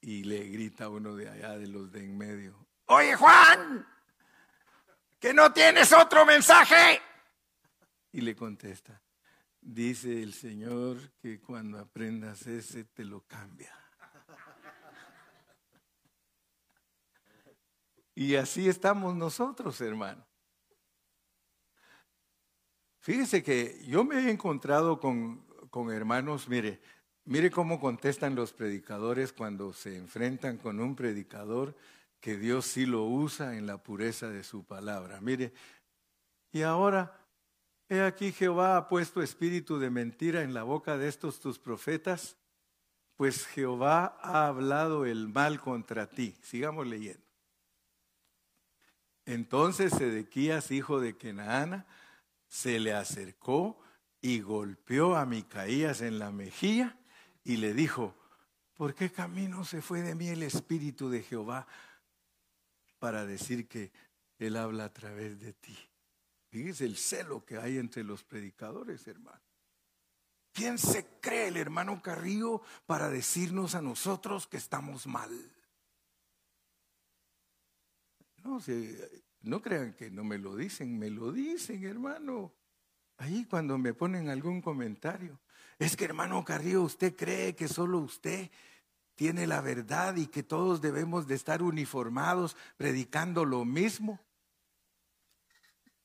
[0.00, 3.86] Y le grita uno de allá, de los de en medio, oye Juan,
[5.18, 7.00] que no tienes otro mensaje.
[8.10, 9.00] Y le contesta,
[9.60, 13.72] dice el Señor que cuando aprendas ese te lo cambia.
[18.14, 20.26] Y así estamos nosotros, hermano.
[23.00, 26.82] Fíjese que yo me he encontrado con, con hermanos, mire,
[27.24, 31.74] mire cómo contestan los predicadores cuando se enfrentan con un predicador
[32.20, 35.22] que Dios sí lo usa en la pureza de su palabra.
[35.22, 35.54] Mire,
[36.52, 37.18] y ahora,
[37.88, 42.36] he aquí Jehová ha puesto espíritu de mentira en la boca de estos tus profetas,
[43.16, 46.36] pues Jehová ha hablado el mal contra ti.
[46.42, 47.24] Sigamos leyendo.
[49.24, 51.86] Entonces Sedequías, hijo de Kenaana,
[52.46, 53.82] se le acercó
[54.22, 56.96] y golpeó a Micaías en la mejilla
[57.44, 58.14] y le dijo,
[58.74, 61.66] ¿por qué camino se fue de mí el espíritu de Jehová
[63.00, 63.90] para decir que
[64.38, 65.76] él habla a través de ti?
[66.50, 69.40] Fíjese el celo que hay entre los predicadores, hermano.
[70.52, 75.30] ¿Quién se cree el hermano Carrillo para decirnos a nosotros que estamos mal?
[78.44, 82.52] No, se- no crean que no me lo dicen, me lo dicen, hermano.
[83.22, 85.38] Ahí cuando me ponen algún comentario.
[85.78, 88.50] Es que hermano Carrillo, usted cree que solo usted
[89.14, 94.18] tiene la verdad y que todos debemos de estar uniformados predicando lo mismo.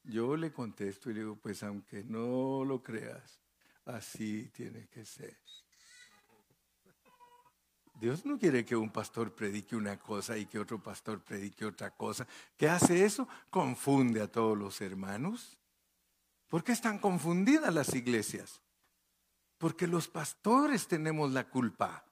[0.04, 3.42] Yo le contesto y le digo, pues aunque no lo creas,
[3.86, 5.36] así tiene que ser.
[8.00, 11.90] Dios no quiere que un pastor predique una cosa y que otro pastor predique otra
[11.90, 12.28] cosa.
[12.56, 13.28] ¿Qué hace eso?
[13.50, 15.58] Confunde a todos los hermanos.
[16.48, 18.62] ¿Por qué están confundidas las iglesias?
[19.58, 22.06] Porque los pastores tenemos la culpa.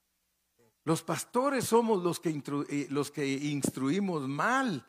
[0.84, 2.30] Los pastores somos los que,
[2.70, 4.86] eh, los que instruimos mal.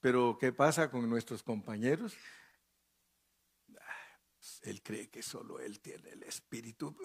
[0.00, 2.16] Pero ¿qué pasa con nuestros compañeros?
[4.62, 6.96] Él cree que solo él tiene el espíritu.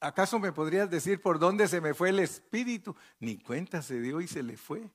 [0.00, 2.96] ¿Acaso me podrías decir por dónde se me fue el espíritu?
[3.18, 4.90] Ni cuenta se dio y se le fue.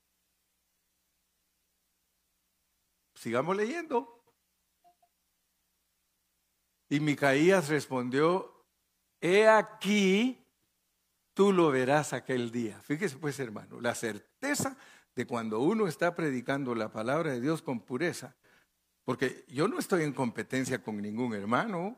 [3.14, 4.25] Sigamos leyendo.
[6.90, 8.66] Y Micaías respondió,
[9.20, 10.46] he aquí,
[11.34, 12.80] tú lo verás aquel día.
[12.82, 14.78] Fíjese pues hermano, la certeza
[15.16, 18.36] de cuando uno está predicando la palabra de Dios con pureza,
[19.04, 21.98] porque yo no estoy en competencia con ningún hermano,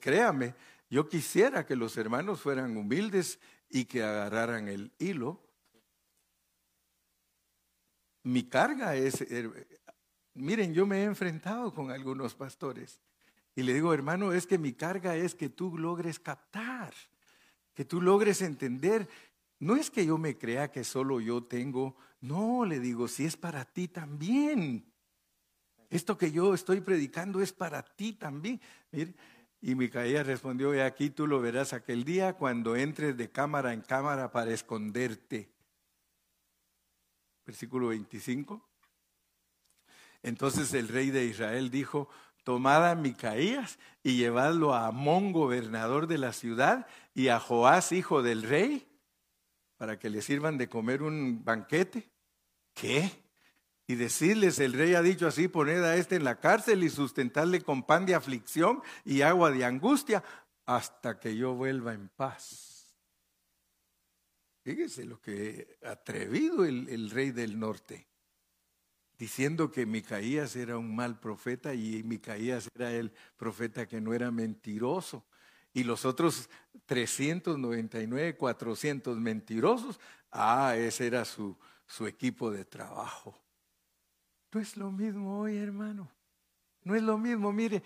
[0.00, 0.54] créame,
[0.90, 3.38] yo quisiera que los hermanos fueran humildes
[3.68, 5.40] y que agarraran el hilo.
[8.24, 9.50] Mi carga es, eh,
[10.34, 13.00] miren, yo me he enfrentado con algunos pastores
[13.54, 16.94] y le digo, hermano, es que mi carga es que tú logres captar,
[17.74, 19.08] que tú logres entender.
[19.58, 23.36] No es que yo me crea que solo yo tengo, no, le digo, si es
[23.36, 24.90] para ti también.
[25.90, 28.60] Esto que yo estoy predicando es para ti también.
[28.90, 29.14] Mire,
[29.60, 34.32] y Micaías respondió, aquí tú lo verás aquel día cuando entres de cámara en cámara
[34.32, 35.52] para esconderte.
[37.44, 38.68] Versículo 25.
[40.22, 42.08] Entonces el rey de Israel dijo,
[42.44, 48.22] tomad a Micaías y llevadlo a Amón, gobernador de la ciudad, y a Joás, hijo
[48.22, 48.88] del rey,
[49.76, 52.10] para que le sirvan de comer un banquete.
[52.74, 53.10] ¿Qué?
[53.86, 57.60] Y decirles, el rey ha dicho así, poned a este en la cárcel y sustentarle
[57.62, 60.22] con pan de aflicción y agua de angustia
[60.66, 62.96] hasta que yo vuelva en paz.
[64.64, 68.11] Fíjese lo que atrevido el, el rey del norte
[69.18, 74.30] diciendo que Micaías era un mal profeta y Micaías era el profeta que no era
[74.30, 75.24] mentiroso.
[75.74, 76.50] Y los otros
[76.86, 80.00] 399, 400 mentirosos,
[80.30, 81.56] ah, ese era su,
[81.86, 83.38] su equipo de trabajo.
[84.52, 86.10] No es lo mismo hoy, hermano.
[86.84, 87.52] No es lo mismo.
[87.52, 87.82] Mire,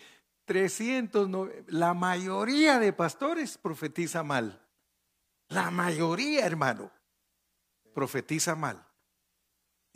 [0.46, 1.28] 300,
[1.68, 4.62] la mayoría de pastores profetiza mal.
[5.48, 6.90] La mayoría, hermano,
[7.94, 8.86] profetiza mal.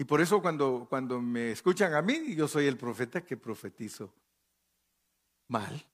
[0.01, 4.15] Y por eso cuando, cuando me escuchan a mí, yo soy el profeta que profetizo
[5.47, 5.85] mal.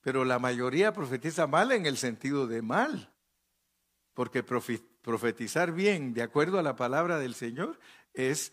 [0.00, 3.12] Pero la mayoría profetiza mal en el sentido de mal.
[4.14, 7.78] Porque profetizar bien, de acuerdo a la palabra del Señor,
[8.14, 8.52] es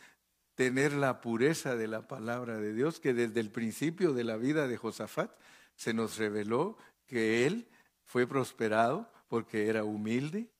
[0.53, 4.67] tener la pureza de la palabra de Dios, que desde el principio de la vida
[4.67, 5.31] de Josafat
[5.73, 6.77] se nos reveló
[7.07, 7.67] que él
[8.03, 10.51] fue prosperado porque era humilde,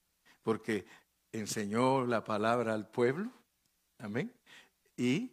[0.42, 0.88] porque
[1.32, 3.32] enseñó la palabra al pueblo
[4.00, 4.34] Amén.
[4.98, 5.32] Y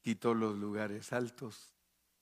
[0.00, 1.72] quitó los lugares altos,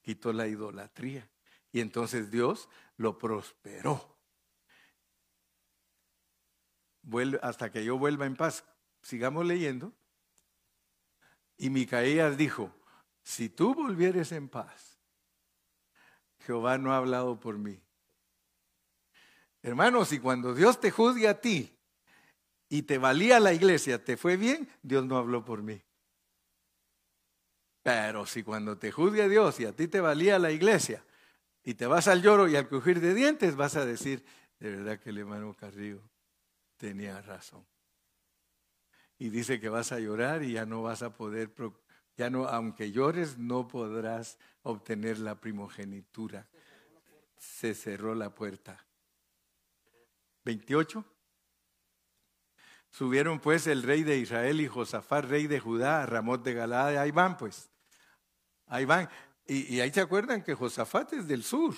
[0.02, 1.28] quitó la idolatría.
[1.72, 4.16] Y entonces Dios lo prosperó.
[7.42, 8.64] hasta que yo vuelva en paz.
[9.02, 9.92] Sigamos leyendo.
[11.56, 12.72] Y Micaías dijo,
[13.22, 14.98] si tú volvieres en paz,
[16.40, 17.80] Jehová no ha hablado por mí.
[19.62, 21.78] Hermanos, y cuando Dios te juzgue a ti,
[22.72, 25.82] y te valía la iglesia, te fue bien, Dios no habló por mí.
[27.82, 31.04] Pero si cuando te juzgue Dios y a ti te valía la iglesia
[31.64, 34.24] y te vas al lloro y al crujir de dientes, vas a decir,
[34.60, 36.00] de verdad que el hermano Carrillo
[36.76, 37.66] tenía razón.
[39.18, 41.52] Y dice que vas a llorar y ya no vas a poder,
[42.16, 46.48] ya no, aunque llores, no podrás obtener la primogenitura.
[47.36, 48.86] Se cerró la puerta.
[50.44, 51.04] 28.
[52.90, 56.96] Subieron pues el rey de Israel y Josafat, rey de Judá, Ramot de Galad.
[56.98, 57.70] Ahí van pues.
[58.66, 59.08] Ahí van.
[59.46, 61.74] Y, ahí se acuerdan que Josafat es del sur.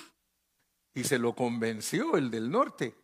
[0.93, 2.95] Y se lo convenció el del norte.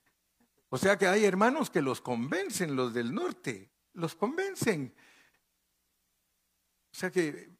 [0.69, 3.71] O sea que hay hermanos que los convencen, los del norte.
[3.93, 4.93] Los convencen.
[6.91, 7.51] O sea que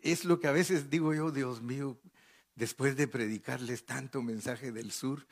[0.00, 2.00] es lo que a veces digo yo, Dios mío,
[2.54, 5.26] después de predicarles tanto mensaje del sur,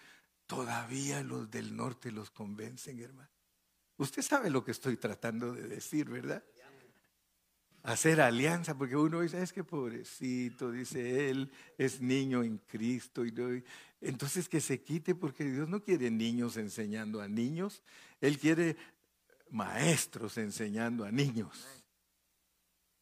[0.47, 3.31] todavía los del norte los convencen, hermano.
[4.01, 6.43] Usted sabe lo que estoy tratando de decir, ¿verdad?
[7.83, 13.27] Hacer alianza, porque uno dice, es que pobrecito, dice él, es niño en Cristo.
[13.27, 13.63] Y
[14.01, 17.83] entonces que se quite, porque Dios no quiere niños enseñando a niños,
[18.23, 18.79] Él quiere
[19.51, 21.69] maestros enseñando a niños.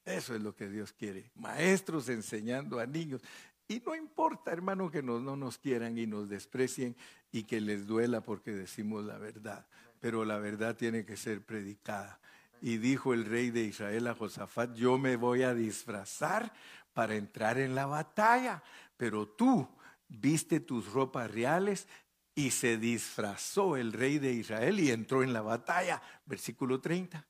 [0.05, 3.23] Eso es lo que Dios quiere, maestros enseñando a niños.
[3.69, 6.97] Y no importa, hermano, que no nos quieran y nos desprecien
[7.31, 9.65] y que les duela porque decimos la verdad
[10.01, 12.21] pero la verdad tiene que ser predicada.
[12.61, 16.53] Y dijo el rey de Israel a Josafat, yo me voy a disfrazar
[16.93, 18.63] para entrar en la batalla,
[18.97, 19.69] pero tú
[20.09, 21.87] viste tus ropas reales
[22.35, 26.03] y se disfrazó el rey de Israel y entró en la batalla.
[26.27, 27.27] Versículo 30.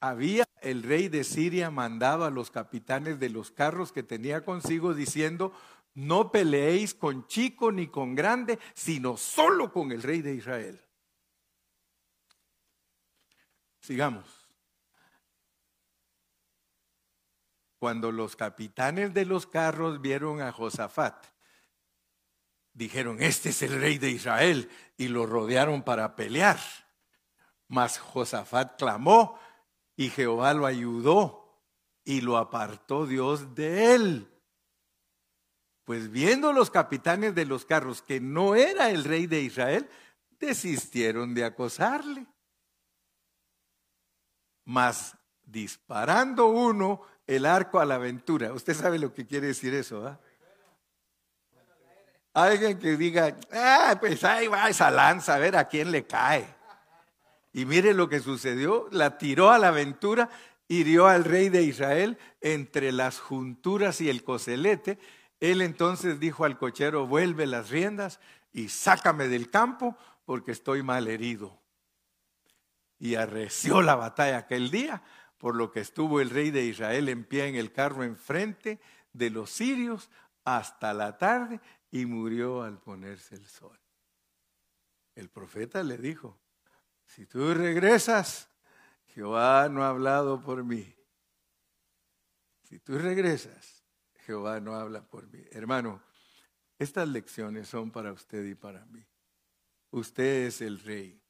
[0.00, 4.94] Había el rey de Siria mandado a los capitanes de los carros que tenía consigo
[4.94, 5.52] diciendo,
[5.94, 10.80] no peleéis con chico ni con grande, sino solo con el rey de Israel.
[13.86, 14.26] Sigamos.
[17.78, 21.24] Cuando los capitanes de los carros vieron a Josafat,
[22.72, 26.58] dijeron, este es el rey de Israel, y lo rodearon para pelear.
[27.68, 29.38] Mas Josafat clamó
[29.94, 31.62] y Jehová lo ayudó
[32.02, 34.28] y lo apartó Dios de él.
[35.84, 39.88] Pues viendo los capitanes de los carros que no era el rey de Israel,
[40.40, 42.26] desistieron de acosarle
[44.66, 48.52] mas disparando uno el arco a la aventura.
[48.52, 50.20] Usted sabe lo que quiere decir eso, ¿ah?
[52.34, 56.46] Alguien que diga, ah, pues ahí va esa lanza, a ver a quién le cae.
[57.54, 60.28] Y mire lo que sucedió, la tiró a la aventura,
[60.68, 64.98] hirió al rey de Israel entre las junturas y el coselete.
[65.40, 68.20] Él entonces dijo al cochero, vuelve las riendas
[68.52, 69.96] y sácame del campo
[70.26, 71.58] porque estoy mal herido
[72.98, 75.02] y arreció la batalla aquel día,
[75.38, 78.80] por lo que estuvo el rey de Israel en pie en el carro enfrente
[79.12, 80.10] de los sirios
[80.44, 83.78] hasta la tarde y murió al ponerse el sol.
[85.14, 86.38] El profeta le dijo,
[87.04, 88.48] si tú regresas,
[89.06, 90.94] Jehová no ha hablado por mí.
[92.62, 93.84] Si tú regresas,
[94.26, 95.42] Jehová no habla por mí.
[95.52, 96.02] Hermano,
[96.78, 99.06] estas lecciones son para usted y para mí.
[99.90, 101.22] Usted es el rey.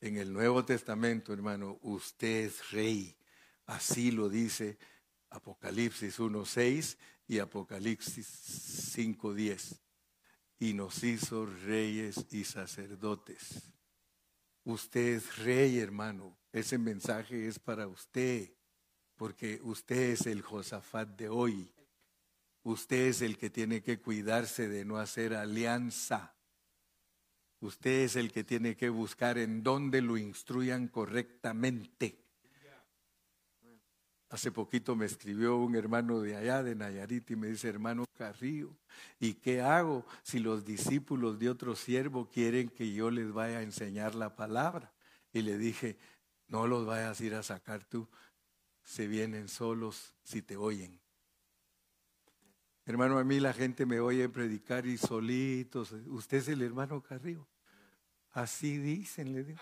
[0.00, 3.16] En el Nuevo Testamento, hermano, usted es rey.
[3.64, 4.78] Así lo dice
[5.30, 9.80] Apocalipsis 1.6 y Apocalipsis 5.10.
[10.58, 13.72] Y nos hizo reyes y sacerdotes.
[14.64, 16.38] Usted es rey, hermano.
[16.52, 18.52] Ese mensaje es para usted,
[19.16, 21.72] porque usted es el Josafat de hoy.
[22.62, 26.35] Usted es el que tiene que cuidarse de no hacer alianza.
[27.60, 32.22] Usted es el que tiene que buscar en dónde lo instruyan correctamente.
[34.28, 38.76] Hace poquito me escribió un hermano de allá, de Nayarit, y me dice, hermano Carrillo,
[39.20, 43.62] ¿y qué hago si los discípulos de otro siervo quieren que yo les vaya a
[43.62, 44.92] enseñar la palabra?
[45.32, 45.96] Y le dije,
[46.48, 48.08] no los vayas a ir a sacar tú,
[48.82, 51.00] se vienen solos si te oyen.
[52.86, 55.90] Hermano, a mí la gente me oye predicar y solitos.
[56.06, 57.44] Usted es el hermano Carrillo.
[58.30, 59.60] Así dicen, le digo.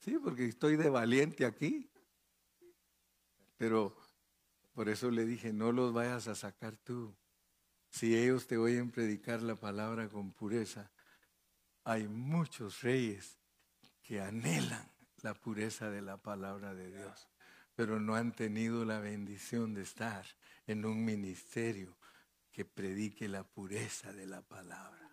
[0.00, 1.88] Sí, porque estoy de valiente aquí.
[3.56, 3.96] Pero
[4.74, 7.14] por eso le dije, no los vayas a sacar tú.
[7.88, 10.90] Si ellos te oyen predicar la palabra con pureza,
[11.84, 13.38] hay muchos reyes
[14.02, 14.90] que anhelan
[15.22, 17.28] la pureza de la palabra de Dios,
[17.76, 20.26] pero no han tenido la bendición de estar
[20.66, 21.96] en un ministerio
[22.52, 25.10] que predique la pureza de la palabra.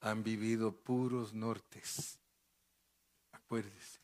[0.00, 2.18] Han vivido puros nortes.
[3.32, 4.00] Acuérdese.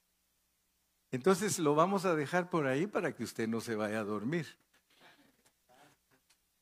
[1.12, 4.46] Entonces lo vamos a dejar por ahí para que usted no se vaya a dormir.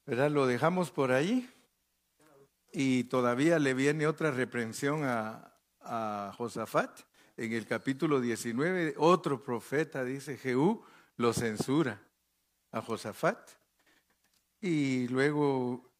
[0.04, 0.30] ¿Verdad?
[0.30, 1.48] Lo dejamos por ahí
[2.70, 7.00] y todavía le viene otra reprensión a, a Josafat.
[7.38, 10.84] En el capítulo 19, otro profeta, dice Jehú,
[11.16, 12.02] lo censura
[12.72, 13.61] a Josafat.
[14.64, 15.92] Y luego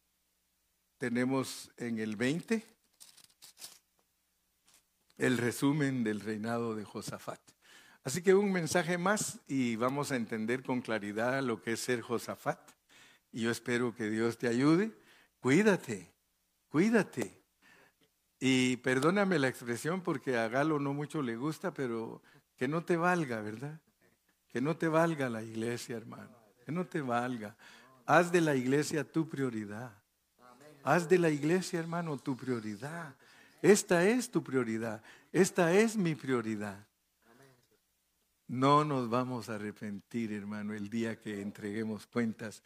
[0.97, 2.65] tenemos en el 20
[5.17, 7.41] el resumen del reinado de Josafat.
[8.05, 11.99] Así que un mensaje más y vamos a entender con claridad lo que es ser
[11.99, 12.57] Josafat.
[13.33, 14.93] Y yo espero que Dios te ayude.
[15.41, 16.13] Cuídate,
[16.69, 17.43] cuídate.
[18.39, 22.21] Y perdóname la expresión porque a Galo no mucho le gusta, pero
[22.55, 23.81] que no te valga, ¿verdad?
[24.47, 26.37] Que no te valga la iglesia, hermano.
[26.65, 27.57] Que no te valga.
[28.05, 29.91] Haz de la iglesia tu prioridad.
[30.83, 33.15] Haz de la iglesia, hermano, tu prioridad.
[33.61, 35.01] Esta es tu prioridad.
[35.31, 36.85] Esta es mi prioridad.
[38.47, 42.61] No nos vamos a arrepentir, hermano, el día que entreguemos cuentas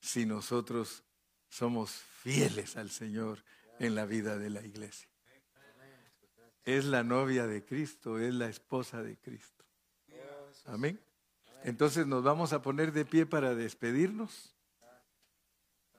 [0.00, 1.02] si nosotros
[1.48, 3.42] somos fieles al Señor
[3.80, 5.08] en la vida de la iglesia.
[6.64, 9.64] Es la novia de Cristo, es la esposa de Cristo.
[10.64, 11.00] Amén.
[11.64, 14.55] Entonces nos vamos a poner de pie para despedirnos.